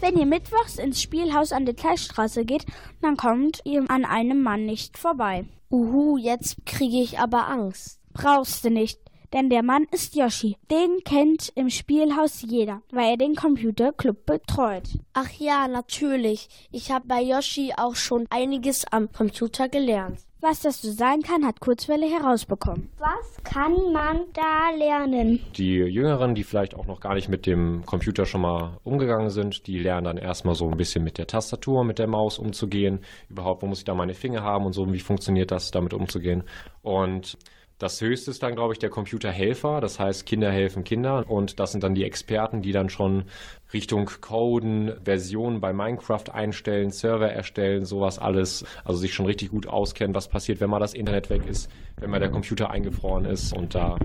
Wenn 0.00 0.16
ihr 0.16 0.26
mittwochs 0.26 0.78
ins 0.78 1.00
Spielhaus 1.00 1.52
an 1.52 1.66
der 1.66 1.74
Gleichstraße 1.74 2.44
geht, 2.44 2.66
dann 3.00 3.16
kommt 3.16 3.60
ihr 3.62 3.84
an 3.88 4.04
einem 4.04 4.42
Mann 4.42 4.66
nicht 4.66 4.98
vorbei. 4.98 5.44
Uhu, 5.70 6.18
jetzt 6.18 6.66
kriege 6.66 7.00
ich 7.00 7.20
aber 7.20 7.46
Angst. 7.46 8.00
Brauchst 8.16 8.64
du 8.64 8.70
nicht, 8.70 8.98
denn 9.34 9.50
der 9.50 9.62
Mann 9.62 9.86
ist 9.90 10.16
Yoshi. 10.16 10.56
Den 10.70 11.04
kennt 11.04 11.52
im 11.54 11.68
Spielhaus 11.68 12.40
jeder, 12.40 12.80
weil 12.90 13.10
er 13.10 13.16
den 13.18 13.34
Computerclub 13.34 14.24
betreut. 14.24 14.88
Ach 15.12 15.30
ja, 15.38 15.68
natürlich. 15.68 16.48
Ich 16.72 16.90
habe 16.90 17.06
bei 17.06 17.20
Yoshi 17.20 17.74
auch 17.76 17.94
schon 17.94 18.26
einiges 18.30 18.86
am 18.90 19.12
Computer 19.12 19.68
gelernt. 19.68 20.20
Was 20.40 20.60
das 20.60 20.80
so 20.80 20.90
sein 20.90 21.22
kann, 21.22 21.44
hat 21.44 21.60
Kurzwelle 21.60 22.06
herausbekommen. 22.06 22.90
Was 22.98 23.42
kann 23.42 23.92
man 23.92 24.20
da 24.32 24.70
lernen? 24.78 25.40
Die 25.56 25.74
Jüngeren, 25.74 26.34
die 26.34 26.44
vielleicht 26.44 26.74
auch 26.74 26.86
noch 26.86 27.00
gar 27.00 27.14
nicht 27.14 27.28
mit 27.28 27.46
dem 27.46 27.84
Computer 27.84 28.26
schon 28.26 28.42
mal 28.42 28.78
umgegangen 28.84 29.30
sind, 29.30 29.66
die 29.66 29.78
lernen 29.78 30.04
dann 30.04 30.18
erstmal 30.18 30.54
so 30.54 30.70
ein 30.70 30.76
bisschen 30.76 31.04
mit 31.04 31.18
der 31.18 31.26
Tastatur, 31.26 31.84
mit 31.84 31.98
der 31.98 32.06
Maus 32.06 32.38
umzugehen. 32.38 33.00
Überhaupt, 33.28 33.62
wo 33.62 33.66
muss 33.66 33.78
ich 33.78 33.84
da 33.84 33.94
meine 33.94 34.14
Finger 34.14 34.42
haben 34.42 34.66
und 34.66 34.72
so, 34.72 34.90
wie 34.92 35.00
funktioniert 35.00 35.50
das, 35.50 35.70
damit 35.72 35.92
umzugehen. 35.92 36.44
Und 36.82 37.38
das 37.78 38.00
höchste 38.00 38.30
ist 38.30 38.42
dann, 38.42 38.54
glaube 38.54 38.72
ich, 38.72 38.78
der 38.78 38.88
Computerhelfer. 38.88 39.80
Das 39.80 40.00
heißt, 40.00 40.24
Kinder 40.24 40.50
helfen 40.50 40.84
Kindern. 40.84 41.24
Und 41.24 41.60
das 41.60 41.72
sind 41.72 41.84
dann 41.84 41.94
die 41.94 42.04
Experten, 42.04 42.62
die 42.62 42.72
dann 42.72 42.88
schon 42.88 43.24
Richtung 43.72 44.10
Coden, 44.20 44.92
Versionen 45.04 45.60
bei 45.60 45.72
Minecraft 45.72 46.30
einstellen, 46.32 46.90
Server 46.90 47.30
erstellen, 47.30 47.84
sowas 47.84 48.18
alles. 48.18 48.64
Also 48.84 49.00
sich 49.00 49.12
schon 49.12 49.26
richtig 49.26 49.50
gut 49.50 49.66
auskennen, 49.66 50.14
was 50.14 50.28
passiert, 50.28 50.60
wenn 50.60 50.70
mal 50.70 50.78
das 50.78 50.94
Internet 50.94 51.28
weg 51.28 51.46
ist, 51.46 51.70
wenn 51.96 52.10
mal 52.10 52.20
der 52.20 52.30
Computer 52.30 52.70
eingefroren 52.70 53.26
ist 53.26 53.52
und 53.52 53.74
da, 53.74 53.98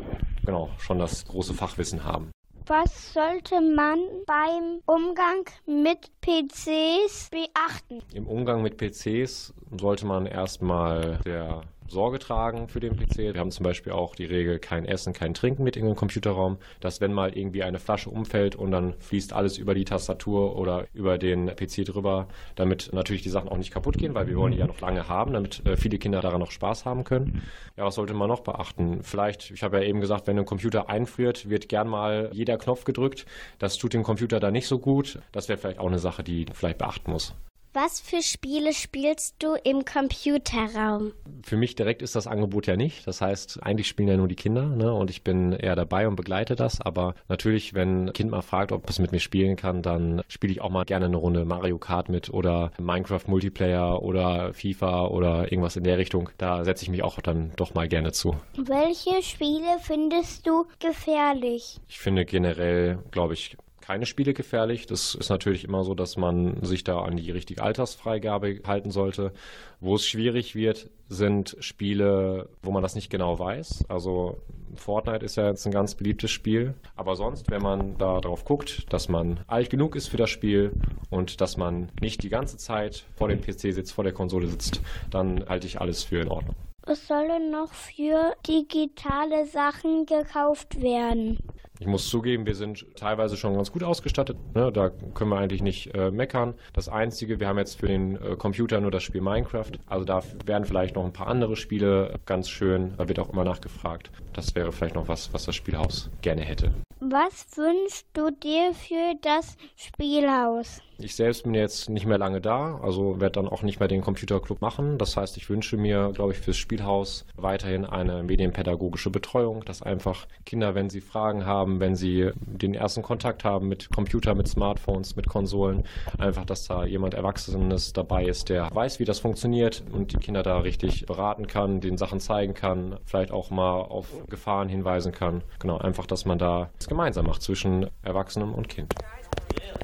genau, 0.46 0.70
schon 0.78 1.00
das 1.00 1.26
große 1.26 1.54
Fachwissen 1.54 2.04
haben. 2.04 2.32
Was 2.68 3.14
sollte 3.14 3.60
man 3.60 4.00
beim 4.26 4.82
Umgang 4.86 5.46
mit 5.66 6.12
PCs 6.22 7.30
beachten? 7.30 8.02
Im 8.14 8.28
Umgang 8.28 8.62
mit 8.62 8.78
PCs 8.78 9.54
sollte 9.80 10.06
man 10.06 10.26
erstmal 10.26 11.20
der 11.26 11.64
Sorge 11.92 12.20
tragen 12.20 12.70
für 12.70 12.80
den 12.80 12.96
PC. 12.96 13.18
Wir 13.18 13.40
haben 13.40 13.52
zum 13.52 13.64
Beispiel 13.64 13.92
auch 13.92 14.16
die 14.16 14.26
Regel, 14.26 14.60
kein 14.60 14.86
Essen, 14.86 15.14
kein 15.14 15.34
Trinken 15.34 15.64
mit 15.64 15.76
in 15.76 15.86
den 15.86 15.96
Computerraum, 15.96 16.58
dass 16.80 17.02
wenn 17.02 17.14
mal 17.14 17.38
irgendwie 17.38 17.64
eine 17.64 17.80
Flasche 17.80 18.10
umfällt 18.10 18.56
und 18.56 18.72
dann 18.72 18.96
fließt 19.00 19.34
alles 19.34 19.58
über 19.58 19.76
die 19.76 19.86
Tastatur 19.86 20.56
oder 20.58 20.88
über 20.94 21.18
den 21.18 21.48
PC 21.48 21.86
drüber, 21.86 22.28
damit 22.56 22.92
natürlich 22.94 23.22
die 23.22 23.30
Sachen 23.30 23.50
auch 23.50 23.58
nicht 23.58 23.72
kaputt 23.72 23.98
gehen, 23.98 24.16
weil 24.16 24.28
wir 24.28 24.38
wollen 24.38 24.54
die 24.54 24.60
ja 24.60 24.68
noch 24.68 24.80
lange 24.80 25.08
haben, 25.08 25.34
damit 25.34 25.66
äh, 25.66 25.76
viele 25.76 26.00
Kinder 26.00 26.22
daran 26.22 26.40
noch 26.40 26.52
Spaß 26.52 26.86
haben 26.86 27.04
können. 27.04 27.44
Ja, 27.76 27.86
was 27.86 27.96
sollte 27.96 28.14
man 28.14 28.30
noch 28.30 28.42
beachten? 28.42 29.04
Vielleicht, 29.04 29.52
ich 29.52 29.62
habe 29.62 29.78
ja 29.78 29.84
eben 29.84 30.00
gesagt, 30.00 30.28
wenn 30.28 30.40
ein 30.40 30.46
Computer 30.46 30.90
einfriert, 30.90 31.50
wird 31.50 31.70
gern 31.70 31.88
mal 31.90 32.30
jeder 32.32 32.58
Knopf 32.58 32.86
gedrückt. 32.86 33.26
Das 33.60 33.78
tut 33.78 33.94
dem 33.94 34.04
Computer 34.04 34.40
dann 34.40 34.54
nicht 34.54 34.68
so 34.68 34.80
gut. 34.80 35.20
Das 35.32 35.50
wäre 35.50 35.58
vielleicht 35.58 35.80
auch 35.80 35.88
eine 35.88 36.00
Sache, 36.00 36.24
die 36.24 36.46
vielleicht 36.54 36.78
beachten 36.78 37.12
muss. 37.12 37.36
Was 37.74 38.02
für 38.02 38.22
Spiele 38.22 38.74
spielst 38.74 39.36
du 39.40 39.56
im 39.64 39.86
Computerraum? 39.86 41.14
Für 41.42 41.56
mich 41.56 41.74
direkt 41.76 42.02
ist 42.02 42.18
das 42.18 42.28
Angebot 42.28 42.68
ja 42.68 42.76
nicht. 42.76 43.08
Das 43.08 43.22
heißt, 43.22 43.64
eigentlich 43.64 43.88
spielen 43.88 44.10
ja 44.10 44.18
nur 44.18 44.28
die 44.28 44.36
Kinder 44.36 44.66
ne? 44.66 44.94
und 44.94 45.10
ich 45.10 45.24
bin 45.24 45.54
eher 45.54 45.78
dabei 45.78 46.06
und 46.10 46.18
begleite 46.18 46.58
das. 46.58 46.82
Aber 46.82 47.16
natürlich, 47.30 47.74
wenn 47.74 48.08
ein 48.08 48.14
Kind 48.14 48.30
mal 48.30 48.42
fragt, 48.42 48.74
ob 48.74 48.90
es 48.90 49.00
mit 49.00 49.14
mir 49.14 49.22
spielen 49.22 49.56
kann, 49.56 49.82
dann 49.84 50.22
spiele 50.28 50.52
ich 50.52 50.60
auch 50.60 50.70
mal 50.70 50.84
gerne 50.84 51.06
eine 51.06 51.16
Runde 51.16 51.46
Mario 51.46 51.78
Kart 51.78 52.10
mit 52.10 52.30
oder 52.30 52.74
Minecraft 52.78 53.28
Multiplayer 53.28 54.04
oder 54.04 54.54
FIFA 54.54 55.08
oder 55.08 55.50
irgendwas 55.50 55.78
in 55.78 55.86
der 55.86 55.98
Richtung. 55.98 56.30
Da 56.38 56.66
setze 56.66 56.84
ich 56.84 56.90
mich 56.90 57.04
auch 57.04 57.22
dann 57.22 57.54
doch 57.56 57.74
mal 57.74 57.88
gerne 57.88 58.12
zu. 58.12 58.36
Welche 58.58 59.24
Spiele 59.24 59.78
findest 59.80 60.46
du 60.46 60.66
gefährlich? 60.80 61.80
Ich 61.88 62.00
finde 62.00 62.26
generell, 62.26 63.00
glaube 63.12 63.34
ich, 63.34 63.56
keine 63.92 64.06
Spiele 64.06 64.34
gefährlich. 64.34 64.86
Das 64.86 65.16
ist 65.16 65.28
natürlich 65.28 65.66
immer 65.66 65.84
so, 65.84 65.94
dass 65.94 66.16
man 66.16 66.64
sich 66.64 66.86
da 66.86 67.02
an 67.02 67.18
die 67.18 67.30
richtige 67.30 67.62
Altersfreigabe 67.62 68.62
halten 68.66 68.90
sollte. 68.90 69.34
Wo 69.82 69.96
es 69.96 70.08
schwierig 70.08 70.56
wird, 70.56 70.90
sind 71.10 71.58
Spiele, 71.60 72.48
wo 72.64 72.72
man 72.72 72.84
das 72.84 72.96
nicht 72.96 73.10
genau 73.10 73.38
weiß. 73.38 73.84
Also 73.90 74.38
Fortnite 74.76 75.26
ist 75.26 75.36
ja 75.36 75.50
jetzt 75.50 75.66
ein 75.66 75.74
ganz 75.74 75.96
beliebtes 75.96 76.32
Spiel. 76.32 76.74
Aber 76.96 77.18
sonst, 77.18 77.52
wenn 77.52 77.62
man 77.62 77.98
da 77.98 78.22
drauf 78.22 78.46
guckt, 78.46 78.86
dass 78.94 79.10
man 79.10 79.42
alt 79.48 79.70
genug 79.70 79.98
ist 79.98 80.08
für 80.08 80.16
das 80.16 80.30
Spiel 80.30 80.72
und 81.10 81.42
dass 81.42 81.58
man 81.58 81.92
nicht 82.00 82.24
die 82.24 82.30
ganze 82.30 82.56
Zeit 82.56 83.04
vor 83.18 83.28
dem 83.28 83.42
PC 83.42 83.74
sitzt, 83.74 83.92
vor 83.92 84.06
der 84.06 84.14
Konsole 84.14 84.48
sitzt, 84.48 84.80
dann 85.10 85.44
halte 85.50 85.68
ich 85.68 85.82
alles 85.82 86.02
für 86.02 86.22
in 86.22 86.30
Ordnung. 86.30 86.56
Was 86.86 87.08
sollen 87.08 87.52
noch 87.52 87.74
für 87.74 88.36
digitale 88.48 89.46
Sachen 89.48 90.06
gekauft 90.06 90.82
werden? 90.82 91.40
Ich 91.82 91.88
muss 91.88 92.08
zugeben, 92.10 92.46
wir 92.46 92.54
sind 92.54 92.86
teilweise 92.96 93.36
schon 93.36 93.56
ganz 93.56 93.72
gut 93.72 93.84
ausgestattet. 93.84 94.38
Ne? 94.54 94.72
Da 94.72 94.92
können 95.16 95.32
wir 95.32 95.40
eigentlich 95.40 95.64
nicht 95.64 95.96
äh, 95.96 96.12
meckern. 96.12 96.54
Das 96.74 96.88
Einzige, 96.88 97.40
wir 97.40 97.48
haben 97.48 97.58
jetzt 97.58 97.80
für 97.80 97.88
den 97.88 98.18
äh, 98.18 98.36
Computer 98.36 98.80
nur 98.80 98.92
das 98.92 99.02
Spiel 99.02 99.22
Minecraft. 99.22 99.72
Also 99.88 100.06
da 100.06 100.22
werden 100.46 100.66
vielleicht 100.66 100.96
noch 100.96 101.04
ein 101.04 101.12
paar 101.12 101.26
andere 101.26 101.56
Spiele 101.56 102.20
ganz 102.28 102.52
schön. 102.52 102.94
Da 103.00 103.10
wird 103.10 103.18
auch 103.18 103.34
immer 103.34 103.44
nachgefragt. 103.44 104.12
Das 104.34 104.54
wäre 104.54 104.72
vielleicht 104.72 104.94
noch 104.94 105.08
was, 105.08 105.34
was 105.34 105.46
das 105.46 105.56
Spielhaus 105.56 106.12
gerne 106.22 106.44
hätte. 106.44 106.72
Was 107.04 107.58
wünschst 107.58 108.06
du 108.14 108.30
dir 108.30 108.76
für 108.76 109.16
das 109.24 109.58
Spielhaus? 109.76 110.84
Ich 111.00 111.16
selbst 111.16 111.46
bin 111.46 111.56
jetzt 111.56 111.90
nicht 111.90 112.06
mehr 112.06 112.20
lange 112.20 112.42
da, 112.42 112.80
also 112.84 113.20
werde 113.20 113.42
dann 113.42 113.48
auch 113.48 113.64
nicht 113.64 113.80
mehr 113.80 113.88
den 113.88 114.02
Computerclub 114.02 114.62
machen. 114.62 115.00
Das 115.00 115.18
heißt, 115.18 115.36
ich 115.38 115.50
wünsche 115.50 115.76
mir, 115.76 116.12
glaube 116.14 116.34
ich, 116.34 116.38
fürs 116.38 116.58
Spielhaus 116.58 117.26
weiterhin 117.36 117.86
eine 117.86 118.22
medienpädagogische 118.22 119.10
Betreuung, 119.10 119.66
dass 119.66 119.82
einfach 119.82 120.28
Kinder, 120.46 120.76
wenn 120.76 120.92
sie 120.92 121.02
Fragen 121.02 121.46
haben, 121.46 121.80
wenn 121.80 121.96
sie 121.96 122.30
den 122.36 122.76
ersten 122.76 123.02
Kontakt 123.02 123.44
haben 123.44 123.68
mit 123.68 123.90
Computer, 123.90 124.36
mit 124.36 124.48
Smartphones, 124.48 125.16
mit 125.16 125.28
Konsolen, 125.28 125.86
einfach, 126.20 126.46
dass 126.46 126.68
da 126.68 126.86
jemand 126.86 127.16
Erwachsenes 127.16 127.94
dabei 127.94 128.26
ist, 128.26 128.50
der 128.50 128.70
weiß, 128.72 129.00
wie 129.00 129.06
das 129.06 129.18
funktioniert 129.18 129.84
und 129.92 130.14
die 130.14 130.18
Kinder 130.18 130.44
da 130.44 130.60
richtig 130.60 131.08
beraten 131.08 131.48
kann, 131.48 131.82
den 131.82 131.98
Sachen 131.98 132.20
zeigen 132.20 132.54
kann, 132.54 133.00
vielleicht 133.06 133.32
auch 133.32 133.50
mal 133.50 133.82
auf 133.82 134.08
Gefahren 134.30 134.70
hinweisen 134.70 135.12
kann. 135.12 135.44
Genau, 135.58 135.80
einfach, 135.80 136.06
dass 136.06 136.26
man 136.26 136.38
da 136.38 136.70
gemeinsam 136.92 137.26
macht 137.26 137.42
zwischen 137.42 137.90
Erwachsenem 138.02 138.54
und 138.54 138.68
Kind. 138.68 138.94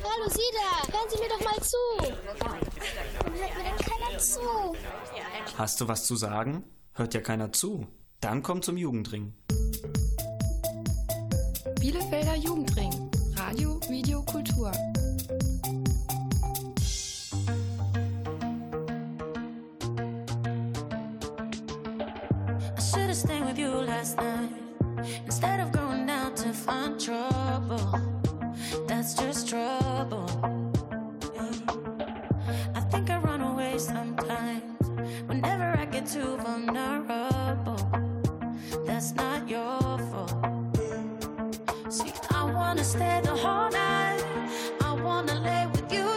Hallo 0.04 0.30
Sie 0.30 0.42
da, 0.52 0.92
hören 0.92 1.10
Sie 1.10 1.18
mir 1.18 1.30
doch 1.30 1.40
mal 1.40 1.62
zu. 1.62 1.78
Hört 2.02 3.32
mir 3.32 3.64
denn 3.64 3.78
keiner 3.78 4.18
zu? 4.20 4.76
Hast 5.58 5.80
du 5.80 5.88
was 5.88 6.06
zu 6.06 6.18
sagen? 6.18 6.66
Hört 6.96 7.14
ja 7.14 7.22
keiner 7.22 7.54
zu. 7.54 7.88
Dann 8.20 8.44
komm 8.44 8.62
zum 8.62 8.76
Jugendring. 8.76 9.34
Bielefelder 11.80 12.36
Jugendring. 12.36 12.92
Radio, 13.38 13.80
Video, 13.88 14.22
Kultur. 14.24 14.74
I 22.76 22.82
should 22.82 23.08
have 23.08 23.16
stayed 23.16 23.46
with 23.46 23.58
you 23.58 23.70
last 23.70 24.18
night 24.18 24.50
instead 25.26 25.62
of 25.62 25.72
going 25.72 26.06
to 26.08 26.27
find 26.58 27.00
trouble. 27.00 27.92
That's 28.88 29.14
just 29.14 29.48
trouble. 29.48 30.28
I 32.76 32.82
think 32.92 33.10
I 33.10 33.18
run 33.20 33.42
away 33.42 33.78
sometimes 33.78 34.88
whenever 35.28 35.68
I 35.78 35.86
get 35.86 36.06
too 36.08 36.38
vulnerable. 36.38 37.78
That's 38.86 39.14
not 39.14 39.48
your 39.48 39.80
fault. 40.10 40.34
See, 41.90 42.12
I 42.32 42.44
wanna 42.58 42.84
stay 42.84 43.22
the 43.24 43.36
whole 43.44 43.70
night. 43.70 44.24
I 44.82 44.94
wanna 44.94 45.40
lay 45.40 45.68
with 45.68 45.92
you 45.92 46.08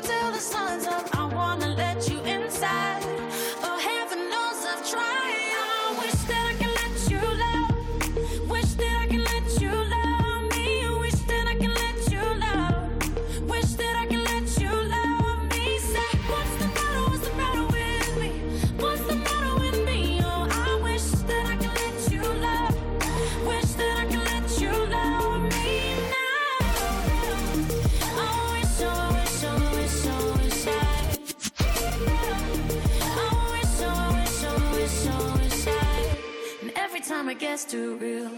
too 37.65 37.97
real. 37.97 38.31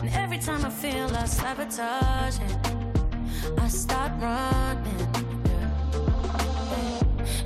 And 0.00 0.08
every 0.14 0.38
time 0.38 0.64
I 0.64 0.70
feel 0.70 1.08
I 1.16 1.24
sabotage 1.24 2.38
it, 2.38 2.56
I 3.58 3.68
start 3.68 4.12
running. 4.20 5.08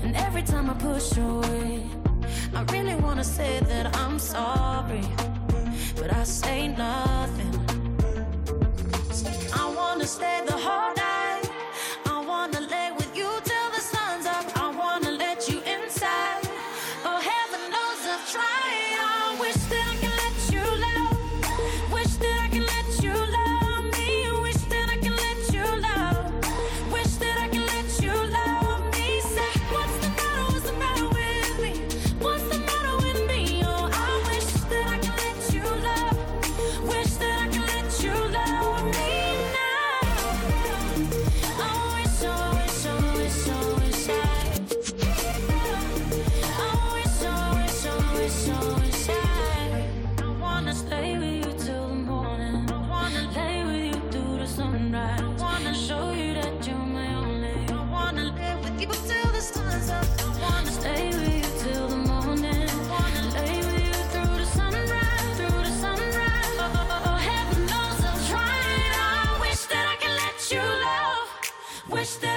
And 0.03 0.15
every 0.17 0.43
time 0.43 0.71
I 0.71 0.75
push 0.75 1.17
away, 1.17 1.87
I 2.55 2.63
really 2.73 2.95
wanna 2.97 3.25
say 3.25 3.61
that 3.61 3.97
I'm 3.97 4.19
sorry, 4.19 5.05
but 5.97 6.13
I 6.13 6.25
say 6.25 6.69
nothing. 6.69 7.22
Wish 71.93 72.15
that 72.23 72.32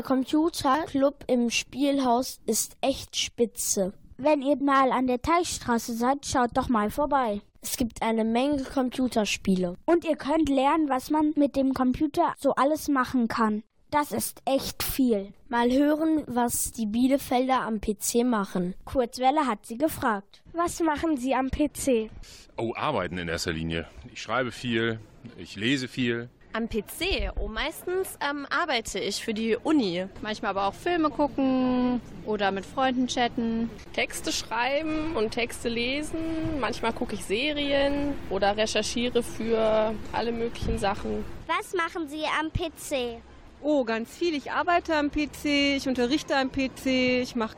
Der 0.00 0.06
Computerclub 0.06 1.24
im 1.26 1.50
Spielhaus 1.50 2.40
ist 2.46 2.74
echt 2.80 3.16
spitze. 3.16 3.92
Wenn 4.16 4.40
ihr 4.40 4.56
mal 4.56 4.92
an 4.92 5.06
der 5.06 5.20
Teichstraße 5.20 5.92
seid, 5.92 6.24
schaut 6.24 6.56
doch 6.56 6.70
mal 6.70 6.90
vorbei. 6.90 7.42
Es 7.60 7.76
gibt 7.76 8.00
eine 8.00 8.24
Menge 8.24 8.64
Computerspiele. 8.64 9.76
Und 9.84 10.06
ihr 10.06 10.16
könnt 10.16 10.48
lernen, 10.48 10.88
was 10.88 11.10
man 11.10 11.34
mit 11.36 11.54
dem 11.54 11.74
Computer 11.74 12.32
so 12.38 12.54
alles 12.54 12.88
machen 12.88 13.28
kann. 13.28 13.62
Das 13.90 14.10
ist 14.10 14.40
echt 14.46 14.82
viel. 14.82 15.34
Mal 15.50 15.70
hören, 15.70 16.24
was 16.26 16.72
die 16.72 16.86
Bielefelder 16.86 17.60
am 17.60 17.82
PC 17.82 18.24
machen. 18.24 18.74
Kurzwelle 18.86 19.46
hat 19.46 19.66
sie 19.66 19.76
gefragt. 19.76 20.42
Was 20.54 20.80
machen 20.80 21.18
Sie 21.18 21.34
am 21.34 21.50
PC? 21.50 22.08
Oh, 22.56 22.72
arbeiten 22.74 23.18
in 23.18 23.28
erster 23.28 23.52
Linie. 23.52 23.86
Ich 24.10 24.22
schreibe 24.22 24.50
viel, 24.50 24.98
ich 25.36 25.56
lese 25.56 25.88
viel. 25.88 26.30
Am 26.52 26.68
PC. 26.68 27.30
Oh, 27.38 27.46
meistens 27.46 28.18
ähm, 28.28 28.44
arbeite 28.50 28.98
ich 28.98 29.24
für 29.24 29.32
die 29.32 29.56
Uni. 29.56 30.06
Manchmal 30.20 30.50
aber 30.50 30.66
auch 30.66 30.74
Filme 30.74 31.08
gucken 31.08 32.00
oder 32.26 32.50
mit 32.50 32.66
Freunden 32.66 33.06
chatten. 33.06 33.70
Texte 33.92 34.32
schreiben 34.32 35.14
und 35.14 35.30
Texte 35.30 35.68
lesen. 35.68 36.18
Manchmal 36.58 36.92
gucke 36.92 37.14
ich 37.14 37.24
Serien 37.24 38.14
oder 38.30 38.56
recherchiere 38.56 39.22
für 39.22 39.94
alle 40.12 40.32
möglichen 40.32 40.78
Sachen. 40.78 41.24
Was 41.46 41.72
machen 41.74 42.08
Sie 42.08 42.24
am 42.40 42.50
PC? 42.50 43.22
Oh, 43.62 43.84
ganz 43.84 44.16
viel. 44.16 44.34
Ich 44.34 44.50
arbeite 44.50 44.96
am 44.96 45.10
PC, 45.10 45.76
ich 45.76 45.86
unterrichte 45.86 46.34
am 46.34 46.50
PC, 46.50 46.86
ich 47.22 47.36
mache 47.36 47.56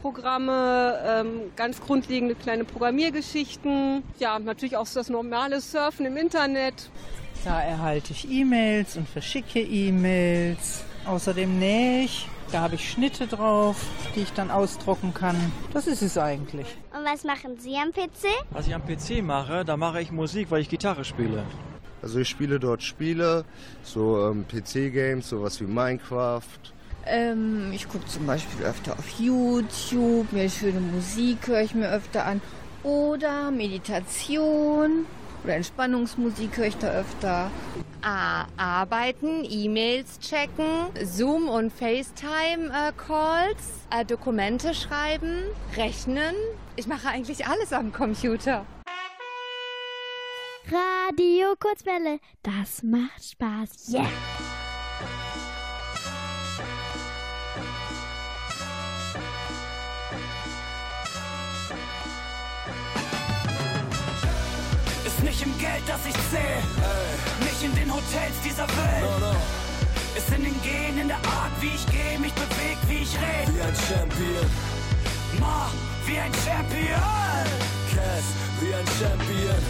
Grafikprogramme, 0.00 0.98
ähm, 1.06 1.52
ganz 1.56 1.80
grundlegende 1.80 2.34
kleine 2.34 2.64
Programmiergeschichten. 2.64 4.02
Ja, 4.18 4.38
natürlich 4.38 4.76
auch 4.76 4.86
das 4.92 5.08
normale 5.08 5.60
Surfen 5.60 6.06
im 6.06 6.16
Internet. 6.16 6.90
Da 7.44 7.60
erhalte 7.60 8.12
ich 8.12 8.30
E-Mails 8.30 8.96
und 8.96 9.08
verschicke 9.08 9.60
E-Mails. 9.60 10.84
Außerdem 11.06 11.58
nähe 11.58 12.04
ich. 12.04 12.28
Da 12.52 12.62
habe 12.62 12.74
ich 12.74 12.90
Schnitte 12.90 13.26
drauf, 13.26 13.76
die 14.16 14.20
ich 14.20 14.32
dann 14.32 14.50
ausdrucken 14.50 15.14
kann. 15.14 15.36
Das 15.72 15.86
ist 15.86 16.02
es 16.02 16.18
eigentlich. 16.18 16.66
Und 16.92 17.04
was 17.04 17.22
machen 17.24 17.58
Sie 17.58 17.76
am 17.76 17.92
PC? 17.92 18.26
Was 18.50 18.66
ich 18.66 18.74
am 18.74 18.82
PC 18.82 19.22
mache, 19.22 19.64
da 19.64 19.76
mache 19.76 20.02
ich 20.02 20.10
Musik, 20.10 20.50
weil 20.50 20.60
ich 20.62 20.68
Gitarre 20.68 21.04
spiele. 21.04 21.44
Also 22.02 22.18
ich 22.18 22.28
spiele 22.28 22.58
dort 22.58 22.82
Spiele, 22.82 23.44
so 23.82 24.30
ähm, 24.30 24.46
PC-Games, 24.48 25.28
sowas 25.28 25.60
wie 25.60 25.66
Minecraft. 25.66 26.72
Ähm, 27.06 27.70
ich 27.72 27.88
gucke 27.88 28.06
zum 28.06 28.26
Beispiel 28.26 28.64
öfter 28.64 28.92
auf 28.92 29.08
YouTube, 29.18 30.32
mir 30.32 30.50
schöne 30.50 30.80
Musik 30.80 31.46
höre 31.46 31.62
ich 31.62 31.74
mir 31.74 31.90
öfter 31.90 32.26
an. 32.26 32.42
Oder 32.82 33.50
Meditation 33.50 35.06
oder 35.44 35.54
Entspannungsmusik 35.54 36.56
höre 36.56 36.66
ich 36.66 36.76
da 36.76 36.92
öfter. 36.92 37.50
Ah, 38.02 38.46
arbeiten, 38.56 39.44
E-Mails 39.48 40.18
checken, 40.20 40.88
Zoom 41.04 41.48
und 41.48 41.72
FaceTime-Calls, 41.72 43.86
äh, 43.90 44.04
Dokumente 44.04 44.74
schreiben, 44.74 45.42
rechnen. 45.76 46.34
Ich 46.76 46.86
mache 46.86 47.08
eigentlich 47.08 47.46
alles 47.46 47.72
am 47.72 47.92
Computer. 47.92 48.64
Radio 50.70 51.54
Kurzwelle, 51.58 52.20
das 52.42 52.82
macht 52.82 53.24
Spaß. 53.24 53.92
Yeah! 53.92 54.59
Nicht 65.40 65.46
im 65.46 65.58
Geld, 65.58 65.82
das 65.86 66.00
ich 66.06 66.14
zähl, 66.30 66.60
nicht 67.40 67.62
in 67.62 67.74
den 67.74 67.90
Hotels 67.92 68.36
dieser 68.44 68.68
Welt. 68.68 69.36
Ist 70.16 70.28
in 70.36 70.44
den 70.44 70.60
Genen, 70.62 70.98
in 71.02 71.08
der 71.08 71.16
Art, 71.18 71.52
wie 71.60 71.72
ich 71.74 71.86
gehe, 71.86 72.18
mich 72.18 72.32
beweg, 72.34 72.76
wie 72.88 73.02
ich 73.02 73.14
red. 73.16 73.48
Wie 73.54 73.62
ein 73.62 73.74
Champion, 73.88 74.46
Ma, 75.38 75.70
wie 76.04 76.18
ein 76.18 76.32
Champion. 76.44 77.46
Cass, 77.94 78.26
wie 78.60 78.74
ein 78.74 78.86
Champion, 78.98 79.60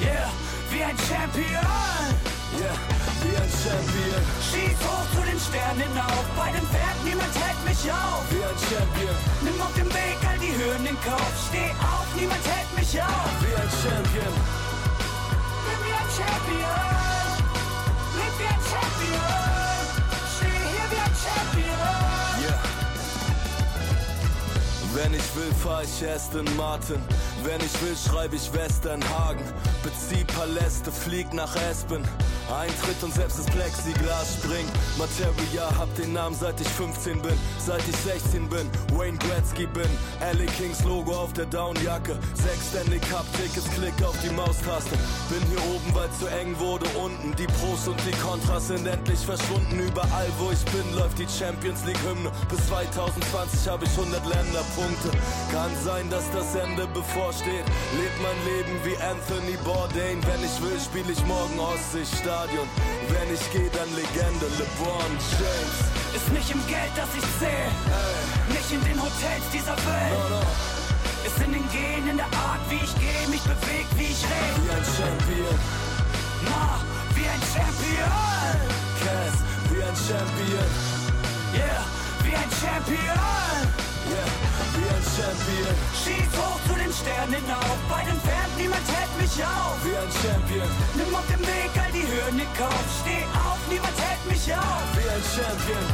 Yeah, 0.00 0.28
wie 0.70 0.82
ein 0.84 0.96
Champion. 1.08 1.66
yeah, 2.60 2.76
wie 3.24 3.36
ein 3.36 3.52
Champion, 3.64 4.22
Schieß 4.48 4.78
hoch 4.80 5.06
zu 5.12 5.20
den 5.28 5.40
Sternen 5.40 5.82
hinauf. 5.92 6.24
Bei 6.36 6.52
dem 6.52 6.66
Pferd, 6.72 6.98
niemand 7.04 7.32
hält 7.36 7.60
mich 7.68 7.82
auf. 7.92 8.24
wie 8.32 8.44
ein 8.44 8.58
Champion, 8.68 9.16
Nimm 9.44 9.60
auf 9.60 9.74
dem 9.74 9.88
Weg 9.92 10.16
all 10.28 10.38
die 10.38 10.52
Hürden 10.56 10.86
in 10.86 10.96
Kauf. 11.04 11.32
Steh 11.48 11.70
auf, 11.84 12.06
niemand 12.16 12.44
hält 12.44 12.70
mich 12.76 12.92
auf. 13.02 13.32
wie 13.44 13.54
ein 13.56 13.72
Champion, 13.82 14.32
Wenn 24.96 25.12
ich 25.12 25.25
will, 25.36 25.52
fahr 25.62 25.82
ich 25.82 26.08
Aston 26.08 26.46
Martin. 26.56 27.00
Wenn 27.44 27.60
ich 27.60 27.82
will, 27.82 27.96
schreib 27.96 28.32
ich 28.32 28.52
Westernhagen. 28.52 29.44
Bezieh 29.82 30.24
Paläste, 30.24 30.90
flieg 30.90 31.32
nach 31.32 31.54
Aspen. 31.70 32.02
Eintritt 32.50 33.02
und 33.02 33.12
selbst 33.12 33.38
das 33.38 33.46
Plexiglas 33.46 34.34
springt. 34.34 34.70
Materia, 34.98 35.68
hab 35.78 35.94
den 35.96 36.12
Namen 36.12 36.34
seit 36.34 36.60
ich 36.60 36.68
15 36.68 37.20
bin, 37.20 37.36
seit 37.58 37.82
ich 37.88 37.96
16 37.96 38.48
bin. 38.48 38.70
Wayne 38.92 39.18
Gretzky 39.18 39.66
bin, 39.66 39.88
Alley 40.20 40.46
Kings 40.46 40.82
Logo 40.84 41.12
auf 41.12 41.32
der 41.32 41.46
Downjacke. 41.46 42.16
Sechs 42.34 42.70
Stanley 42.70 43.00
Cup 43.00 43.26
Tickets, 43.36 43.68
klick 43.74 43.94
auf 44.06 44.16
die 44.22 44.30
Maustaste. 44.30 44.96
Bin 45.28 45.42
hier 45.48 45.62
oben, 45.74 45.94
weil 45.94 46.10
zu 46.12 46.26
eng 46.28 46.58
wurde 46.58 46.86
unten. 46.98 47.34
Die 47.36 47.46
Pros 47.46 47.88
und 47.88 48.00
die 48.06 48.16
Kontras 48.22 48.68
sind 48.68 48.86
endlich 48.86 49.20
verschwunden. 49.20 49.80
Überall, 49.80 50.28
wo 50.38 50.50
ich 50.50 50.64
bin, 50.72 50.86
läuft 50.96 51.18
die 51.18 51.28
Champions 51.28 51.84
League 51.84 52.02
Hymne. 52.04 52.30
Bis 52.48 52.66
2020 52.68 53.68
habe 53.68 53.84
ich 53.84 53.90
100 53.90 54.24
Länderpunkte. 54.24 55.10
Kann 55.52 55.70
sein, 55.84 56.10
dass 56.10 56.28
das 56.32 56.54
Ende 56.54 56.86
bevorsteht. 56.88 57.64
Lebt 57.96 58.18
mein 58.20 58.38
Leben 58.44 58.74
wie 58.84 58.96
Anthony 58.98 59.56
Bourdain. 59.64 60.18
Wenn 60.26 60.42
ich 60.42 60.56
will, 60.60 60.78
spiele 60.80 61.12
ich 61.12 61.24
morgen 61.26 61.58
Ostseestadion. 61.58 62.66
Wenn 63.08 63.32
ich 63.32 63.44
gehe, 63.52 63.70
dann 63.70 63.88
Legende 63.94 64.46
LeBron 64.58 65.12
James. 65.38 65.78
Ist 66.14 66.32
nicht 66.32 66.50
im 66.50 66.62
Geld, 66.66 66.92
das 66.96 67.10
ich 67.14 67.28
sehe. 67.38 67.70
Nicht 68.50 68.70
in 68.72 68.82
den 68.84 68.98
Hotels 69.00 69.46
dieser 69.52 69.76
Welt. 69.76 70.18
No, 70.30 70.36
no. 70.36 70.42
Ist 71.26 71.38
in 71.42 71.52
den 71.52 71.68
Genen, 71.70 72.08
in 72.10 72.16
der 72.16 72.26
Art, 72.26 72.62
wie 72.68 72.82
ich 72.82 72.94
gehe, 72.98 73.26
mich 73.28 73.42
bewegt, 73.42 73.90
wie 73.98 74.10
ich 74.10 74.22
rede. 74.26 74.58
Wie 74.62 74.70
ein 74.70 74.86
Champion. 74.98 75.58
Na, 76.44 76.80
wie 77.14 77.26
ein 77.26 77.42
Champion. 77.54 78.56
Cass, 79.02 79.36
wie 79.70 79.82
ein 79.82 79.96
Champion. 79.96 80.68
Yeah, 81.54 81.82
wie 82.22 82.34
ein 82.34 82.50
Champion. 82.60 83.85
Yeah, 84.06 84.30
wie 84.76 84.86
ein 84.86 85.02
Champion. 85.16 85.74
Schieß 85.98 86.30
hoch 86.38 86.60
zu 86.68 86.74
den 86.78 86.92
Sternen. 86.92 87.42
Bei 87.88 88.04
den 88.04 88.20
Fans, 88.20 88.52
niemand 88.56 88.86
hält 88.86 89.12
mich 89.18 89.36
auf. 89.44 89.76
Wie 89.82 89.96
ein 89.96 90.12
Champion. 90.22 90.70
Nimm 90.94 91.14
auf 91.14 91.26
dem 91.26 91.40
Weg 91.40 91.70
all 91.74 91.90
die 91.90 92.06
Hürden 92.06 92.38
in 92.38 92.52
Kauf. 92.54 92.86
Steh 93.02 93.24
auf, 93.34 93.58
niemand 93.68 93.98
hält 93.98 94.24
mich 94.30 94.54
auf. 94.54 94.86
Wie 94.94 95.08
ein 95.10 95.24
Champion. 95.34 95.86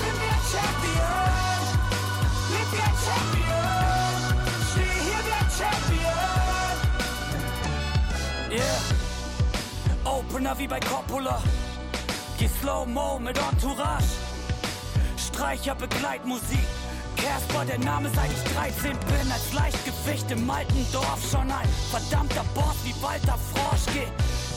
Bin 0.00 0.14
wie 0.20 0.32
ein 0.32 0.44
Champion. 0.48 1.60
Leb 2.52 2.68
wie 2.72 2.82
ein 2.88 2.96
Champion. 3.04 4.18
Steh 4.70 4.96
hier 5.06 5.20
wie 5.26 5.36
ein 5.42 5.50
Champion. 5.60 6.28
Yeah. 8.50 8.80
Opener 10.04 10.54
wie 10.58 10.66
bei 10.66 10.80
Coppola. 10.80 11.42
Geh 12.38 12.48
Slow-Mo 12.48 13.18
mit 13.18 13.36
Entourage. 13.36 14.27
Streicher, 15.38 15.76
Begleitmusik. 15.76 16.66
Casper, 17.14 17.64
der 17.64 17.78
Name 17.78 18.10
seit 18.12 18.28
ich 18.32 18.42
13 18.54 18.90
bin. 19.06 19.30
Als 19.30 19.52
Leichtgewicht 19.52 20.28
im 20.32 20.50
alten 20.50 20.84
Dorf 20.90 21.20
schon 21.30 21.48
ein 21.48 21.68
verdammter 21.92 22.42
Boss 22.54 22.74
wie 22.82 22.92
Walter 23.00 23.38
Frosch. 23.54 23.86
Geh 23.94 24.08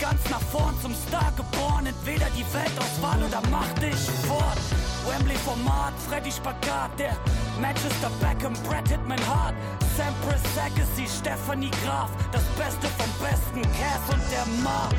ganz 0.01 0.27
nach 0.31 0.41
vorn 0.41 0.73
zum 0.81 0.95
Star 0.95 1.31
geboren. 1.37 1.85
Entweder 1.85 2.25
die 2.35 2.43
Weltauswahl 2.51 3.21
oder 3.21 3.43
mach 3.51 3.71
dich 3.73 4.01
fort. 4.25 4.57
Wembley 5.05 5.37
Format, 5.45 5.93
Freddy 6.09 6.31
Spagat, 6.31 6.97
der 6.97 7.15
Manchester 7.61 8.09
Beckham, 8.19 8.53
Brad 8.65 8.89
Hitman 8.89 9.21
Hart. 9.27 9.53
Sampras 9.95 10.41
Agassi, 10.57 11.05
Stephanie 11.05 11.71
Graf. 11.85 12.09
Das 12.31 12.45
Beste 12.57 12.87
vom 12.97 13.11
Besten, 13.21 13.61
Cass 13.77 14.01
und 14.09 14.23
der 14.33 14.47
Ma. 14.63 14.89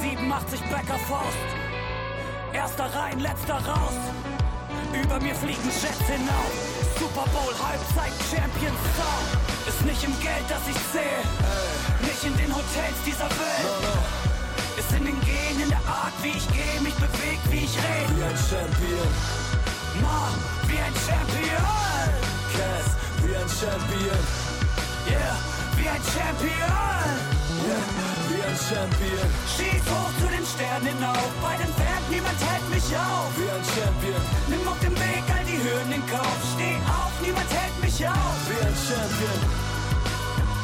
87 0.00 0.60
Becker 0.70 0.98
Faust. 1.06 1.44
Erster 2.54 2.86
rein, 2.94 3.20
letzter 3.20 3.56
raus. 3.56 4.35
Über 5.02 5.20
mir 5.20 5.34
fliegen 5.34 5.68
Jets 5.68 6.06
hinauf. 6.08 6.52
Super 6.98 7.28
Bowl, 7.30 7.52
Halbzeit, 7.60 8.12
Champions 8.30 8.80
Sound. 8.96 9.30
Ist 9.68 9.82
nicht 9.84 10.02
im 10.04 10.14
Geld, 10.20 10.46
das 10.48 10.62
ich 10.68 10.80
sehe. 10.92 11.20
Nicht 12.00 12.22
in 12.24 12.36
den 12.36 12.54
Hotels 12.54 12.98
dieser 13.04 13.28
Welt. 13.28 13.68
Ist 14.78 14.92
in 14.92 15.04
den 15.04 15.20
Genen, 15.20 15.60
in 15.64 15.68
der 15.68 15.84
Art, 15.86 16.14
wie 16.22 16.36
ich 16.36 16.48
gehe, 16.48 16.80
mich 16.80 16.94
beweg, 16.94 17.38
wie 17.50 17.64
ich 17.64 17.76
rede. 17.76 18.12
Wie 18.16 18.24
ein 18.24 18.38
Champion. 18.48 19.10
Ma, 20.00 20.32
wie 20.68 20.80
ein 20.80 20.96
Champion. 21.04 21.64
Cass, 22.56 22.88
wie 23.22 23.36
ein 23.36 23.48
Champion. 23.48 24.22
Yeah, 25.08 25.36
wie 25.76 25.88
ein 25.88 26.02
Champion. 26.02 27.08
Yeah, 27.64 28.25
ein 28.46 28.56
Champion. 28.56 29.28
Schieß 29.50 29.84
hoch 29.90 30.12
zu 30.20 30.26
den 30.30 30.46
Sternen 30.46 30.86
hinauf. 30.86 31.30
Bei 31.42 31.56
den 31.58 31.72
Fans, 31.74 32.06
niemand 32.10 32.38
hält 32.38 32.66
mich 32.70 32.88
auf. 32.94 33.30
Wie 33.36 33.50
ein 33.50 33.64
Champion. 33.74 34.22
Nimm 34.48 34.62
auf 34.68 34.78
dem 34.80 34.94
Weg 34.94 35.24
all 35.34 35.44
die 35.44 35.58
Hürden 35.58 35.92
in 35.92 36.04
Kauf. 36.06 36.38
Steh 36.54 36.78
auf, 36.86 37.12
niemand 37.22 37.50
hält 37.50 37.76
mich 37.82 37.98
auf. 38.06 38.38
Wie 38.48 38.60
ein 38.62 38.76
Champion. 38.86 39.40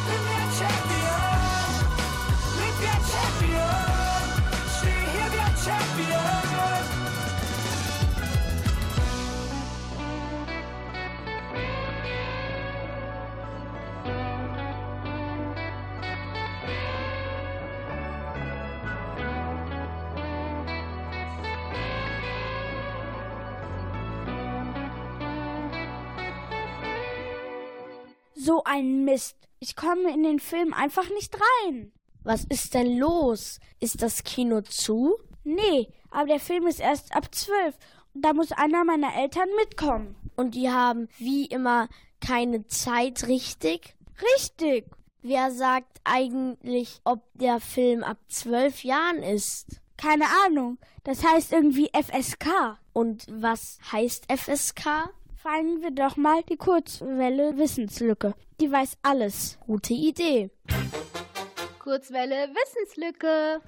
Bin 0.07 0.20
wie 0.26 0.39
ein 0.43 0.53
Champion. 0.59 1.72
Leb 2.59 2.74
wie 2.80 2.91
ein 2.95 3.05
Champion. 3.11 3.91
So 28.62 28.70
ein 28.70 29.04
Mist. 29.04 29.36
Ich 29.58 29.74
komme 29.74 30.12
in 30.12 30.22
den 30.22 30.38
Film 30.38 30.72
einfach 30.72 31.08
nicht 31.10 31.34
rein. 31.34 31.90
Was 32.22 32.44
ist 32.44 32.74
denn 32.74 32.96
los? 32.96 33.58
Ist 33.80 34.02
das 34.02 34.22
Kino 34.22 34.60
zu? 34.60 35.16
Nee, 35.42 35.88
aber 36.10 36.26
der 36.26 36.38
Film 36.38 36.68
ist 36.68 36.78
erst 36.78 37.14
ab 37.14 37.34
zwölf. 37.34 37.76
Und 38.14 38.24
da 38.24 38.32
muss 38.32 38.52
einer 38.52 38.84
meiner 38.84 39.16
Eltern 39.16 39.48
mitkommen. 39.56 40.14
Und 40.36 40.54
die 40.54 40.70
haben 40.70 41.08
wie 41.18 41.46
immer 41.46 41.88
keine 42.20 42.68
Zeit, 42.68 43.26
richtig? 43.26 43.96
Richtig. 44.36 44.86
Wer 45.22 45.50
sagt 45.50 46.00
eigentlich, 46.04 47.00
ob 47.02 47.24
der 47.34 47.58
Film 47.58 48.04
ab 48.04 48.18
zwölf 48.28 48.84
Jahren 48.84 49.24
ist? 49.24 49.80
Keine 49.96 50.26
Ahnung. 50.46 50.78
Das 51.02 51.24
heißt 51.24 51.52
irgendwie 51.52 51.90
FSK. 51.92 52.78
Und 52.92 53.26
was 53.28 53.78
heißt 53.90 54.30
FSK? 54.32 55.10
Fragen 55.43 55.82
wir 55.82 55.90
doch 55.90 56.16
mal 56.16 56.40
die 56.45 56.57
Kurzwelle 56.57 57.59
Wissenslücke. 57.59 58.32
Die 58.61 58.70
weiß 58.70 58.97
alles. 59.03 59.59
Gute 59.66 59.93
Idee. 59.93 60.51
Kurzwelle 61.80 62.49
Wissenslücke. 62.55 63.61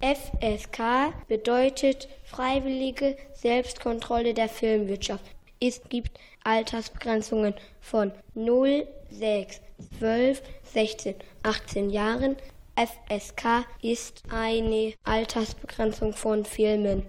FSK 0.00 1.12
bedeutet 1.26 2.06
Freiwillige 2.22 3.16
Selbstkontrolle 3.32 4.32
der 4.32 4.48
Filmwirtschaft. 4.48 5.24
Es 5.60 5.82
gibt 5.88 6.20
Altersbegrenzungen 6.44 7.54
von 7.80 8.12
0, 8.34 8.86
6, 9.10 9.60
12, 9.98 10.40
16, 10.72 11.16
18 11.42 11.90
Jahren. 11.90 12.36
FSK 12.76 13.66
ist 13.82 14.22
eine 14.32 14.94
Altersbegrenzung 15.02 16.12
von 16.12 16.44
Filmen. 16.44 17.04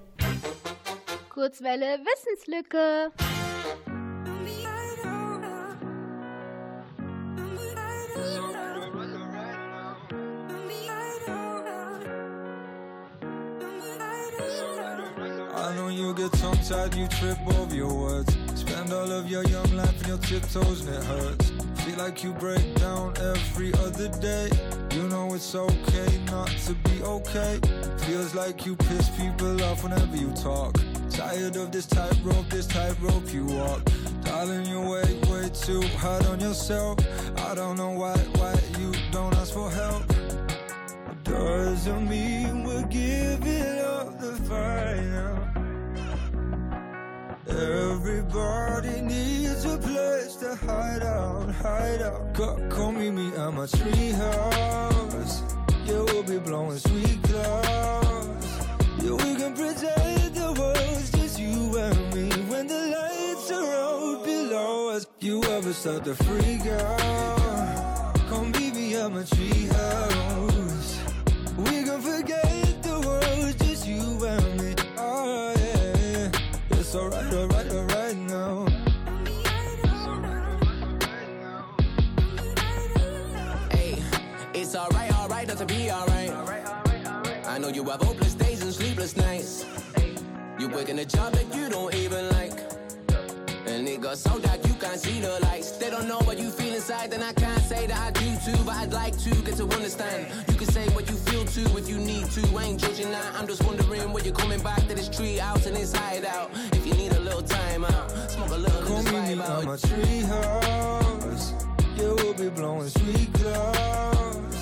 Kurzwelle 1.29 1.99
Wissenslücke. 1.99 3.11
You 16.07 16.13
get 16.13 16.31
tongue 16.39 16.57
tied, 16.59 16.95
you 16.95 17.05
trip 17.07 17.37
over 17.55 17.75
your 17.75 17.93
words. 17.93 18.37
Spend 18.55 18.93
all 18.93 19.11
of 19.11 19.29
your 19.29 19.43
young 19.43 19.69
life 19.75 20.01
in 20.03 20.07
your 20.09 20.17
tiptoes 20.19 20.85
and 20.85 20.95
it 20.95 21.03
hurts. 21.03 21.51
Feel 21.83 21.97
like 21.97 22.23
you 22.23 22.31
break 22.33 22.75
down 22.75 23.13
every 23.17 23.73
other 23.73 24.07
day. 24.19 24.49
You 24.91 25.03
know 25.09 25.33
it's 25.33 25.53
okay 25.53 26.11
not 26.27 26.47
to 26.65 26.73
be 26.75 27.03
okay. 27.03 27.59
Feels 28.05 28.33
like 28.33 28.65
you 28.65 28.75
piss 28.77 29.09
people 29.17 29.61
off 29.63 29.83
whenever 29.83 30.15
you 30.15 30.31
talk. 30.31 30.79
Tired 31.09 31.57
of 31.57 31.71
this 31.73 31.85
tightrope, 31.85 32.49
this 32.49 32.67
tightrope 32.67 33.33
you 33.33 33.45
walk. 33.45 33.81
Darling, 34.23 34.65
you 34.65 34.79
way, 34.79 35.19
way 35.29 35.49
too 35.49 35.81
hard 35.97 36.25
on 36.27 36.39
yourself. 36.39 36.99
I 37.49 37.53
don't 37.53 37.77
know 37.77 37.91
why, 37.91 38.15
why 38.39 38.55
you 38.79 38.93
don't 39.11 39.35
ask 39.35 39.53
for 39.53 39.69
help. 39.69 40.03
Doesn't 41.23 42.07
mean 42.07 42.63
we're 42.63 42.87
giving 42.87 43.79
up 43.79 44.19
the 44.21 44.33
fight 44.47 45.03
now. 45.03 45.66
Everybody 47.57 49.01
needs 49.01 49.65
a 49.65 49.79
place 49.79 50.35
to 50.35 50.55
hide 50.57 51.01
out, 51.01 51.49
hide 51.55 52.03
out. 52.03 52.33
Come, 52.35 52.69
come 52.69 52.99
meet 52.99 53.09
me 53.09 53.29
at 53.35 53.51
my 53.51 53.65
treehouse. 53.65 55.41
Yeah, 55.85 56.03
we'll 56.03 56.21
be 56.21 56.37
blowing 56.37 56.77
sweet 56.77 57.23
clouds. 57.23 58.47
Yeah, 59.01 59.11
we 59.11 59.35
can 59.35 59.55
pretend 59.55 60.35
the 60.35 60.53
world's 60.59 61.09
just 61.11 61.39
you 61.39 61.77
and 61.79 62.13
me 62.13 62.29
when 62.51 62.67
the 62.67 62.95
lights 62.95 63.49
are 63.49 63.65
out 63.65 64.23
below 64.23 64.89
us. 64.89 65.07
You 65.19 65.43
ever 65.43 65.73
start 65.73 66.05
to 66.05 66.13
freak 66.13 66.67
out? 66.67 68.13
Come 68.29 68.51
meet 68.51 68.75
me 68.75 68.95
at 68.97 69.11
my 69.11 69.23
treehouse. 69.23 69.66
You 87.77 87.83
have 87.83 88.01
hopeless 88.01 88.33
days 88.33 88.63
and 88.63 88.73
sleepless 88.73 89.15
nights. 89.15 89.63
You 90.57 90.67
working 90.67 90.97
a 90.97 91.05
job 91.05 91.31
that 91.33 91.55
you 91.55 91.69
don't 91.69 91.93
even 91.93 92.27
like. 92.29 92.59
And 93.67 93.87
it 93.87 94.01
got 94.01 94.17
so 94.17 94.39
dark 94.39 94.65
you 94.65 94.73
can't 94.73 94.99
see 94.99 95.19
the 95.19 95.37
lights. 95.43 95.69
They 95.77 95.91
don't 95.91 96.07
know 96.07 96.17
what 96.21 96.39
you 96.39 96.49
feel 96.49 96.73
inside, 96.73 97.11
then 97.11 97.21
I 97.21 97.33
can't 97.33 97.61
say 97.61 97.85
that 97.85 97.99
I 97.99 98.09
do 98.09 98.29
too. 98.43 98.57
But 98.65 98.77
I'd 98.77 98.93
like 98.93 99.15
to 99.19 99.29
get 99.45 99.57
to 99.57 99.65
understand. 99.65 100.25
You 100.49 100.55
can 100.55 100.67
say 100.69 100.87
what 100.95 101.07
you 101.07 101.15
feel 101.17 101.45
too 101.45 101.67
if 101.77 101.87
you 101.87 101.99
need 101.99 102.25
to. 102.31 102.41
I 102.57 102.63
ain't 102.63 102.79
judging 102.79 103.11
that. 103.11 103.35
I'm 103.35 103.45
just 103.45 103.63
wondering 103.63 104.11
when 104.11 104.25
you're 104.25 104.33
coming 104.33 104.61
back 104.63 104.81
to 104.87 104.95
this 104.95 105.07
tree 105.07 105.37
house 105.37 105.67
and 105.67 105.75
this 105.75 105.95
hideout. 105.95 106.49
If 106.71 106.83
you 106.83 106.95
need 106.95 107.11
a 107.11 107.19
little 107.19 107.43
time 107.43 107.85
out, 107.85 108.31
smoke 108.31 108.49
a 108.49 108.57
little 108.57 108.81
Call 108.87 109.03
me 109.03 109.39
out. 109.39 109.65
my 109.65 109.77
tree 109.77 110.21
house. 110.21 111.53
Yeah, 111.95 112.13
we'll 112.17 112.33
be 112.33 112.49
blowing 112.49 112.89
sweet 112.89 113.31
clouds. 113.35 114.57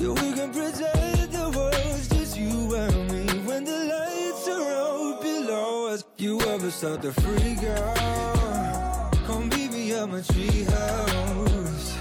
Yeah, 0.00 0.08
we 0.08 0.32
can 0.32 0.50
pretend 0.50 1.03
us, 5.94 6.04
you 6.18 6.40
ever 6.40 6.70
start 6.70 7.02
to 7.02 7.12
freak 7.12 7.62
out? 7.62 9.12
Come 9.26 9.48
meet 9.50 9.70
me 9.72 9.92
at 9.92 10.08
my 10.08 10.20
tree 10.22 10.64
house. 10.64 11.96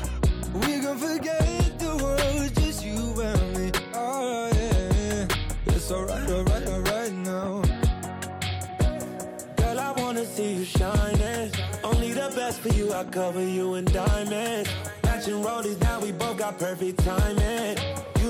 We 0.54 0.72
can 0.84 0.98
forget 0.98 1.80
the 1.80 1.96
world, 2.02 2.56
just 2.56 2.84
you 2.84 3.22
and 3.22 3.58
me. 3.58 3.72
Oh 3.94 4.50
yeah, 4.56 5.28
it's 5.68 5.92
alright, 5.92 6.30
alright, 6.30 6.68
alright 6.68 7.14
now. 7.14 7.62
Girl, 9.58 9.80
I 9.80 9.92
wanna 9.98 10.26
see 10.26 10.54
you 10.56 10.66
shining. 10.66 11.52
Only 11.84 12.14
the 12.14 12.32
best 12.36 12.62
for 12.62 12.70
you, 12.70 12.92
I 12.94 13.04
cover 13.04 13.46
you 13.48 13.76
in 13.76 13.86
diamonds. 13.86 14.70
Matching 15.04 15.44
rollies, 15.44 15.80
now 15.82 16.00
we 16.00 16.12
both 16.12 16.38
got 16.38 16.58
perfect 16.58 16.98
timing. 17.00 17.78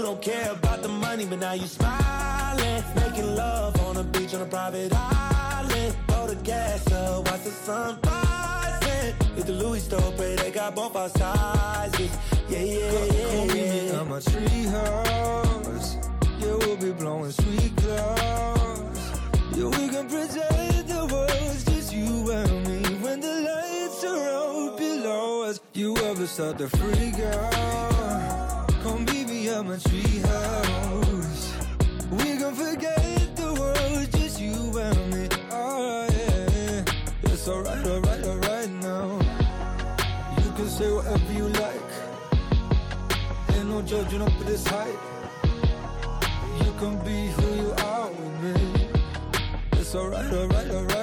Don't 0.03 0.21
care 0.21 0.51
about 0.51 0.81
the 0.81 0.89
money, 0.89 1.25
but 1.25 1.39
now 1.39 1.53
you 1.53 1.65
smiling. 1.65 2.83
Making 2.93 3.35
love 3.37 3.79
on 3.87 3.95
a 3.95 4.03
beach 4.03 4.33
on 4.33 4.41
a 4.41 4.45
private 4.45 4.91
island. 4.93 5.95
Blow 6.07 6.27
the 6.27 6.35
gas 6.43 6.91
up, 6.91 7.25
watch 7.31 7.43
the 7.45 7.51
sun 7.51 7.97
rising. 8.03 9.15
Hit 9.37 9.45
the 9.45 9.53
Louis 9.53 9.79
store, 9.79 10.11
they 10.11 10.51
got 10.51 10.75
both 10.75 10.97
our 10.97 11.07
sizes. 11.07 12.11
Yeah, 12.49 12.59
yeah, 12.59 12.89
Come 12.91 13.15
yeah, 13.15 13.45
meet 13.45 13.53
me 13.53 13.89
at 13.91 14.07
my 14.09 14.19
tree 14.19 14.65
house. 14.75 15.95
Yeah, 16.37 16.55
we'll 16.57 16.75
be 16.75 16.91
blowing 16.91 17.31
sweet 17.31 17.73
clouds. 17.77 18.99
Yeah, 19.55 19.67
we 19.67 19.87
can 19.87 20.09
pretend 20.09 20.85
the 20.89 21.07
world's 21.13 21.63
just 21.63 21.93
you 21.93 22.29
and 22.29 22.67
me. 22.67 22.95
When 22.95 23.21
the 23.21 23.35
lights 23.47 24.03
are 24.03 24.29
out 24.35 24.77
below 24.77 25.43
us, 25.43 25.61
you 25.73 25.95
ever 25.95 26.27
start 26.27 26.57
to 26.57 26.67
freak 26.67 27.19
out? 27.21 28.42
Me 29.43 29.49
house. 29.49 31.53
We 32.11 32.37
can 32.39 32.55
forget 32.55 33.35
the 33.35 33.53
world, 33.59 34.11
just 34.13 34.39
you 34.39 34.79
and 34.79 35.13
me. 35.13 35.27
Oh 35.51 36.07
yeah, 36.09 36.85
it's 37.23 37.45
alright, 37.49 37.85
alright, 37.85 38.23
alright 38.23 38.69
now. 38.69 39.19
You 40.41 40.51
can 40.53 40.69
say 40.69 40.89
whatever 40.89 41.33
you 41.33 41.49
like. 41.49 41.91
Ain't 43.49 43.67
no 43.67 43.81
judging 43.81 44.21
up 44.21 44.31
this 44.45 44.65
height. 44.65 44.99
You 46.63 46.71
can 46.79 46.97
be 47.03 47.27
who 47.35 47.47
you 47.63 47.73
are 47.79 48.11
with 48.11 48.43
me. 48.43 48.87
It's 49.73 49.93
alright, 49.93 50.31
alright, 50.31 50.71
alright 50.71 51.02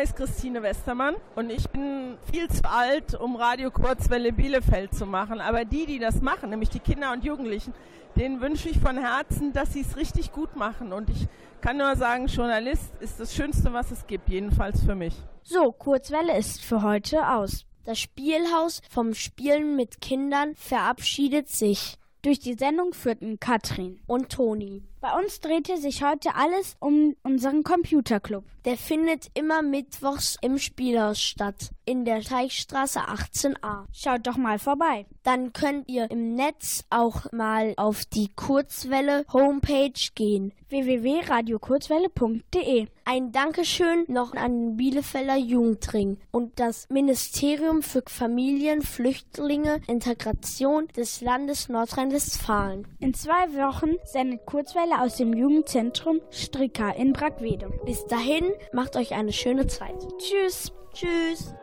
Name 0.00 0.08
ist 0.08 0.16
Christine 0.16 0.62
Westermann 0.62 1.14
und 1.36 1.50
ich 1.50 1.68
bin 1.68 2.16
viel 2.32 2.48
zu 2.48 2.64
alt, 2.64 3.14
um 3.14 3.36
Radio 3.36 3.70
Kurzwelle 3.70 4.32
Bielefeld 4.32 4.94
zu 4.94 5.04
machen. 5.04 5.42
Aber 5.42 5.66
die, 5.66 5.84
die 5.84 5.98
das 5.98 6.22
machen, 6.22 6.48
nämlich 6.48 6.70
die 6.70 6.78
Kinder 6.78 7.12
und 7.12 7.22
Jugendlichen, 7.22 7.74
denen 8.16 8.40
wünsche 8.40 8.70
ich 8.70 8.78
von 8.78 8.96
Herzen, 8.96 9.52
dass 9.52 9.74
sie 9.74 9.82
es 9.82 9.98
richtig 9.98 10.32
gut 10.32 10.56
machen. 10.56 10.94
Und 10.94 11.10
ich 11.10 11.28
kann 11.60 11.76
nur 11.76 11.96
sagen, 11.96 12.28
Journalist 12.28 12.94
ist 13.00 13.20
das 13.20 13.34
Schönste, 13.34 13.74
was 13.74 13.90
es 13.90 14.06
gibt, 14.06 14.30
jedenfalls 14.30 14.82
für 14.82 14.94
mich. 14.94 15.14
So, 15.42 15.70
Kurzwelle 15.70 16.34
ist 16.38 16.64
für 16.64 16.80
heute 16.80 17.28
aus. 17.28 17.66
Das 17.84 17.98
Spielhaus 17.98 18.80
vom 18.88 19.12
Spielen 19.12 19.76
mit 19.76 20.00
Kindern 20.00 20.54
verabschiedet 20.54 21.50
sich. 21.50 21.98
Durch 22.22 22.38
die 22.38 22.54
Sendung 22.54 22.94
führten 22.94 23.38
Katrin 23.38 24.00
und 24.06 24.30
Toni. 24.30 24.82
Bei 25.00 25.18
uns 25.18 25.40
drehte 25.40 25.78
sich 25.78 26.02
heute 26.02 26.34
alles 26.34 26.76
um 26.78 27.16
unseren 27.22 27.64
Computerclub. 27.64 28.44
Der 28.66 28.76
findet 28.76 29.28
immer 29.32 29.62
mittwochs 29.62 30.36
im 30.42 30.58
Spielhaus 30.58 31.18
statt, 31.18 31.70
in 31.86 32.04
der 32.04 32.20
Teichstraße 32.20 33.00
18a. 33.00 33.86
Schaut 33.92 34.26
doch 34.26 34.36
mal 34.36 34.58
vorbei. 34.58 35.06
Dann 35.22 35.54
könnt 35.54 35.88
ihr 35.88 36.10
im 36.10 36.34
Netz 36.34 36.84
auch 36.90 37.32
mal 37.32 37.72
auf 37.78 38.04
die 38.04 38.28
Kurzwelle 38.36 39.24
Homepage 39.32 39.94
gehen. 40.14 40.52
www.radiokurzwelle.de 40.68 42.88
Ein 43.06 43.32
Dankeschön 43.32 44.04
noch 44.08 44.34
an 44.34 44.52
den 44.52 44.76
Bielefelder 44.76 45.36
Jugendring 45.36 46.18
und 46.30 46.60
das 46.60 46.86
Ministerium 46.90 47.82
für 47.82 48.02
Familien, 48.06 48.82
Flüchtlinge, 48.82 49.80
Integration 49.86 50.88
des 50.88 51.22
Landes 51.22 51.70
Nordrhein-Westfalen. 51.70 52.86
In 52.98 53.14
zwei 53.14 53.54
Wochen 53.54 53.92
sendet 54.04 54.44
Kurzwelle 54.44 54.89
aus 54.98 55.16
dem 55.16 55.32
Jugendzentrum 55.32 56.20
Stricker 56.30 56.96
in 56.96 57.12
Brackwede. 57.12 57.70
Bis 57.84 58.04
dahin, 58.06 58.52
macht 58.72 58.96
euch 58.96 59.14
eine 59.14 59.32
schöne 59.32 59.66
Zeit. 59.66 59.96
Tschüss. 60.18 60.72
Tschüss. 60.92 61.54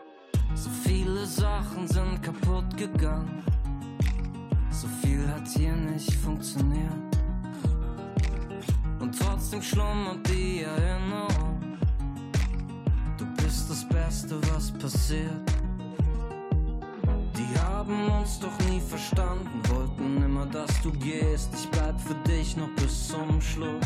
So 0.56 0.70
viele 0.84 1.26
Sachen 1.26 1.88
sind 1.88 2.24
kaputt 2.24 2.78
gegangen. 2.78 3.44
So 4.72 4.88
viel 5.02 5.28
hat 5.28 5.48
hier 5.48 5.74
nicht 5.74 6.14
funktioniert. 6.14 6.94
Und 9.00 9.18
trotzdem 9.20 9.62
schlummert 9.62 10.28
die 10.30 10.62
Erinnerung. 10.62 11.78
Du 13.18 13.26
bist 13.44 13.70
das 13.70 13.88
Beste, 13.90 14.40
was 14.54 14.72
passiert. 14.72 15.57
Die 17.38 17.60
haben 17.60 18.10
uns 18.10 18.40
doch 18.40 18.58
nie 18.68 18.80
verstanden, 18.80 19.62
wollten 19.70 20.24
immer, 20.24 20.48
dass 20.48 20.82
du 20.82 20.92
gehst. 20.92 21.50
Ich 21.54 21.70
bleib 21.70 22.00
für 22.02 22.16
dich 22.28 22.58
noch 22.58 22.70
bis 22.78 23.10
zum 23.10 23.40
Schluss. 23.40 23.86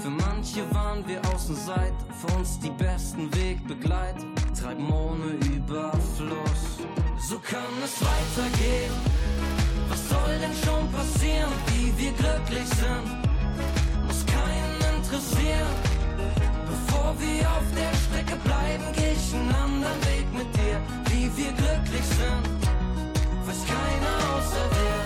Für 0.00 0.10
manche 0.10 0.62
waren 0.72 1.04
wir 1.08 1.20
Außenseiter, 1.34 2.06
für 2.20 2.38
uns 2.38 2.60
die 2.60 2.70
besten 2.70 3.34
Wegbegleiter, 3.34 4.24
treiben 4.56 4.88
ohne 4.92 5.32
Überfluss. 5.56 6.78
So 7.18 7.40
kann 7.40 7.74
es 7.82 8.00
weitergehen. 8.00 8.92
Was 9.88 10.08
soll 10.08 10.38
denn 10.38 10.54
schon 10.64 10.92
passieren, 10.92 11.52
wie 11.72 11.98
wir 11.98 12.12
glücklich 12.12 12.68
sind? 12.68 14.06
Muss 14.06 14.24
keinen 14.26 14.96
interessieren. 14.96 15.95
Bevor 16.86 17.14
wir 17.18 17.50
auf 17.50 17.64
der 17.74 17.92
Strecke 17.96 18.36
bleiben, 18.44 18.84
geh 18.94 19.12
ich 19.12 19.34
einen 19.34 19.54
anderen 19.54 20.00
Weg 20.06 20.26
mit 20.32 20.54
dir. 20.54 20.80
Wie 21.10 21.26
wir 21.36 21.52
glücklich 21.52 22.04
sind, 22.04 22.46
weiß 23.46 23.64
keiner 23.66 24.14
außer 24.36 24.66
wir. 24.70 24.98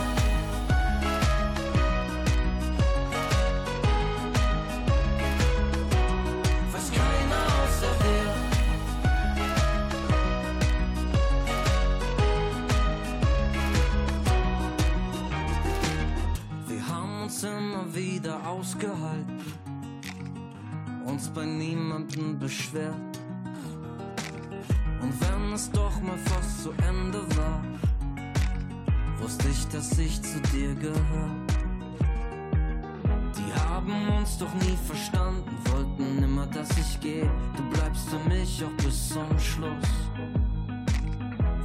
Weiß 6.73 6.91
keiner. 6.93 7.41
Wir 16.67 16.87
haben 16.89 17.23
uns 17.23 17.43
immer 17.43 17.95
wieder 17.95 18.47
ausgehalten, 18.47 19.41
uns 21.11 21.29
bei 21.29 21.45
niemandem 21.45 22.39
beschwert. 22.39 22.95
Und 25.03 25.13
wenn 25.21 25.53
es 25.53 25.71
doch 25.71 26.01
mal 26.03 26.19
fast 26.19 26.63
zu 26.63 26.71
Ende 26.89 27.21
war, 27.37 27.63
wusste 29.19 29.49
ich, 29.49 29.67
dass 29.69 29.99
ich 29.99 30.23
zu 30.23 30.41
dir 30.53 30.75
gehör. 30.75 31.31
Die 33.37 33.53
haben 33.61 34.09
uns 34.19 34.39
doch 34.39 34.55
nie 34.55 34.79
verstanden, 34.87 35.51
wollten 35.73 36.23
immer, 36.23 36.47
dass 36.47 36.71
ich 36.79 37.01
gehe. 37.01 37.29
Du 37.57 37.63
bleibst 37.71 38.09
für 38.09 38.29
mich 38.29 38.65
auch 38.65 38.85
bis 38.85 39.09
zum 39.09 39.39
Schluss. 39.39 39.91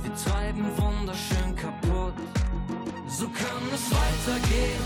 Wir 0.01 0.15
treiben 0.25 0.65
wunderschön 0.77 1.55
kaputt, 1.55 2.13
so 3.07 3.25
kann 3.27 3.63
es 3.73 3.91
weitergehen. 3.91 4.85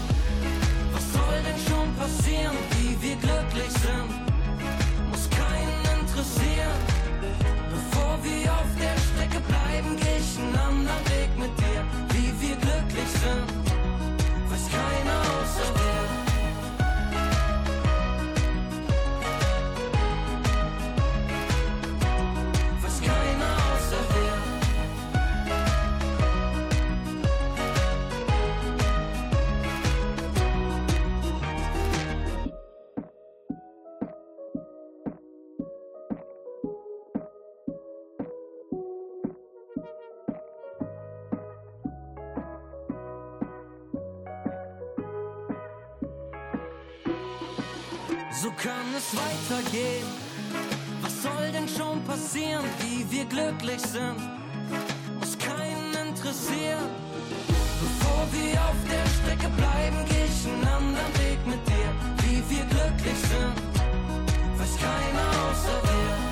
Was 0.91 1.13
soll 1.13 1.39
denn 1.45 1.59
schon 1.67 1.95
passieren, 1.95 2.57
wie 2.71 3.01
wir 3.01 3.15
glücklich 3.15 3.71
sind? 3.71 4.28
Interessieren. 6.19 6.81
Bevor 7.71 8.19
wir 8.21 8.51
auf 8.51 8.67
der 8.77 8.97
Strecke 8.99 9.39
bleiben, 9.47 9.95
geh 9.95 10.17
ich 10.19 10.37
einen 10.37 10.53
anderen 10.53 11.05
Weg 11.07 11.29
mit 11.37 11.57
dir, 11.57 11.85
wie 12.09 12.41
wir 12.41 12.55
glücklich 12.57 13.09
sind. 13.23 13.47
Weiß 14.49 14.67
keiner 14.69 15.19
außer 15.21 15.73
dir. 15.75 16.18
Es 49.09 49.17
weitergehen. 49.17 50.07
Was 51.01 51.23
soll 51.23 51.51
denn 51.51 51.67
schon 51.67 52.03
passieren, 52.03 52.65
wie 52.79 53.09
wir 53.11 53.25
glücklich 53.25 53.81
sind? 53.81 54.19
Muss 55.19 55.37
keinen 55.37 56.07
interessieren. 56.07 56.89
Bevor 57.81 58.27
wir 58.31 58.59
auf 58.61 58.79
der 58.89 59.05
Strecke 59.17 59.49
bleiben, 59.55 59.97
geh 60.09 60.25
ich 60.25 60.51
einen 60.51 60.67
anderen 60.67 61.13
Weg 61.19 61.39
mit 61.45 61.67
dir, 61.67 61.89
wie 62.23 62.43
wir 62.49 62.65
glücklich 62.65 63.19
sind. 63.31 63.55
Weiß 64.57 64.75
keiner 64.77 65.27
außer 65.49 65.81
wir. 65.83 66.28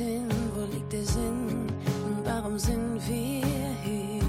Hin, 0.00 0.28
wo 0.54 0.62
liegt 0.72 0.92
der 0.92 1.04
Sinn 1.04 1.66
und 2.06 2.24
warum 2.24 2.58
sind 2.58 2.94
wir 3.06 3.44
hier? 3.84 4.24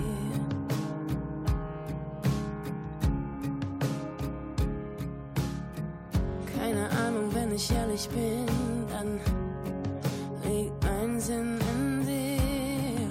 Keine 6.57 6.89
Ahnung, 6.89 7.33
wenn 7.33 7.55
ich 7.55 7.71
ehrlich 7.71 8.09
bin, 8.09 8.45
dann 8.89 9.19
liegt 10.43 10.83
mein 10.83 11.19
Sinn 11.19 11.57
in 11.73 12.05
dir. 12.05 13.07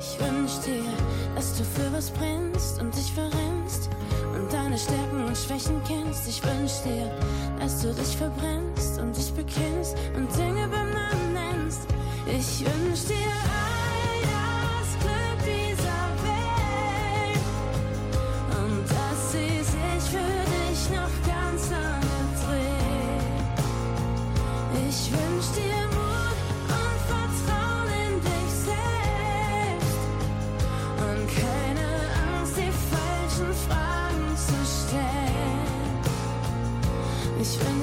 Ich 0.00 0.18
wünsch 0.20 0.58
dir, 0.64 0.84
dass 1.34 1.58
du 1.58 1.64
für 1.64 1.92
was 1.92 2.10
brennst 2.10 2.80
und 2.80 2.94
dich 2.96 3.12
verrennst 3.12 3.90
deine 4.52 4.78
Stärken 4.78 5.24
und 5.24 5.36
Schwächen 5.36 5.80
kennst. 5.86 6.28
Ich 6.28 6.42
wünsch 6.42 6.82
dir, 6.84 7.10
dass 7.58 7.82
du 7.82 7.92
dich 7.92 8.16
verbrennst 8.16 8.98
und 9.00 9.16
dich 9.16 9.32
bekennst 9.32 9.96
und 10.16 10.28
Dinge 10.36 10.68
beim 10.68 10.90
Namen 10.90 11.32
nennst. 11.32 11.86
Ich 12.26 12.60
wünsch 12.60 13.06
dir 13.06 13.17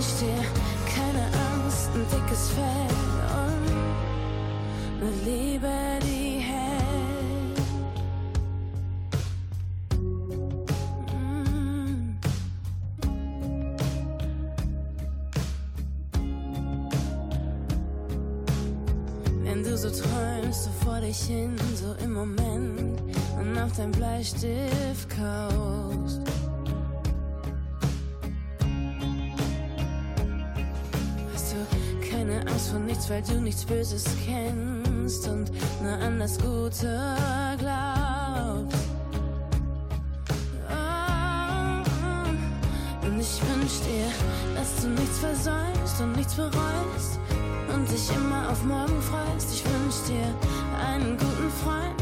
Ich 0.07 0.19
dir 0.19 0.43
keine 0.93 1.23
Angst, 1.49 1.89
ein 1.95 2.05
dickes 2.13 2.49
Fell 2.49 2.91
und 3.41 3.71
eine 5.01 5.11
Liebe, 5.25 5.75
die 6.03 6.39
hält. 6.39 7.59
Mm. 11.11 12.17
Wenn 19.43 19.63
du 19.63 19.75
so 19.75 19.89
träumst, 19.89 20.65
so 20.65 20.69
vor 20.83 20.99
dich 20.99 21.17
hin, 21.21 21.55
so 21.73 21.95
im 22.03 22.13
Moment 22.13 23.01
und 23.39 23.57
auf 23.57 23.71
dein 23.75 23.91
Bleistift 23.91 25.09
kaust. 25.09 25.84
Weil 33.15 33.21
du 33.21 33.39
nichts 33.39 33.63
Böses 33.63 34.03
kennst 34.25 35.25
und 35.29 35.49
nur 35.81 35.93
an 35.93 36.19
das 36.19 36.37
Gute 36.37 37.15
glaubst. 37.57 38.89
Oh, 40.69 41.79
und 43.07 43.17
ich 43.17 43.41
wünsch 43.47 43.79
dir, 43.87 44.11
dass 44.53 44.81
du 44.81 44.89
nichts 44.89 45.19
versäumst 45.19 46.01
und 46.01 46.11
nichts 46.17 46.33
bereust 46.33 47.19
und 47.73 47.89
dich 47.89 48.13
immer 48.17 48.49
auf 48.49 48.61
morgen 48.65 49.01
freust. 49.01 49.53
Ich 49.53 49.63
wünsch 49.63 50.03
dir 50.07 50.27
einen 50.85 51.17
guten 51.17 51.49
Freund, 51.63 51.94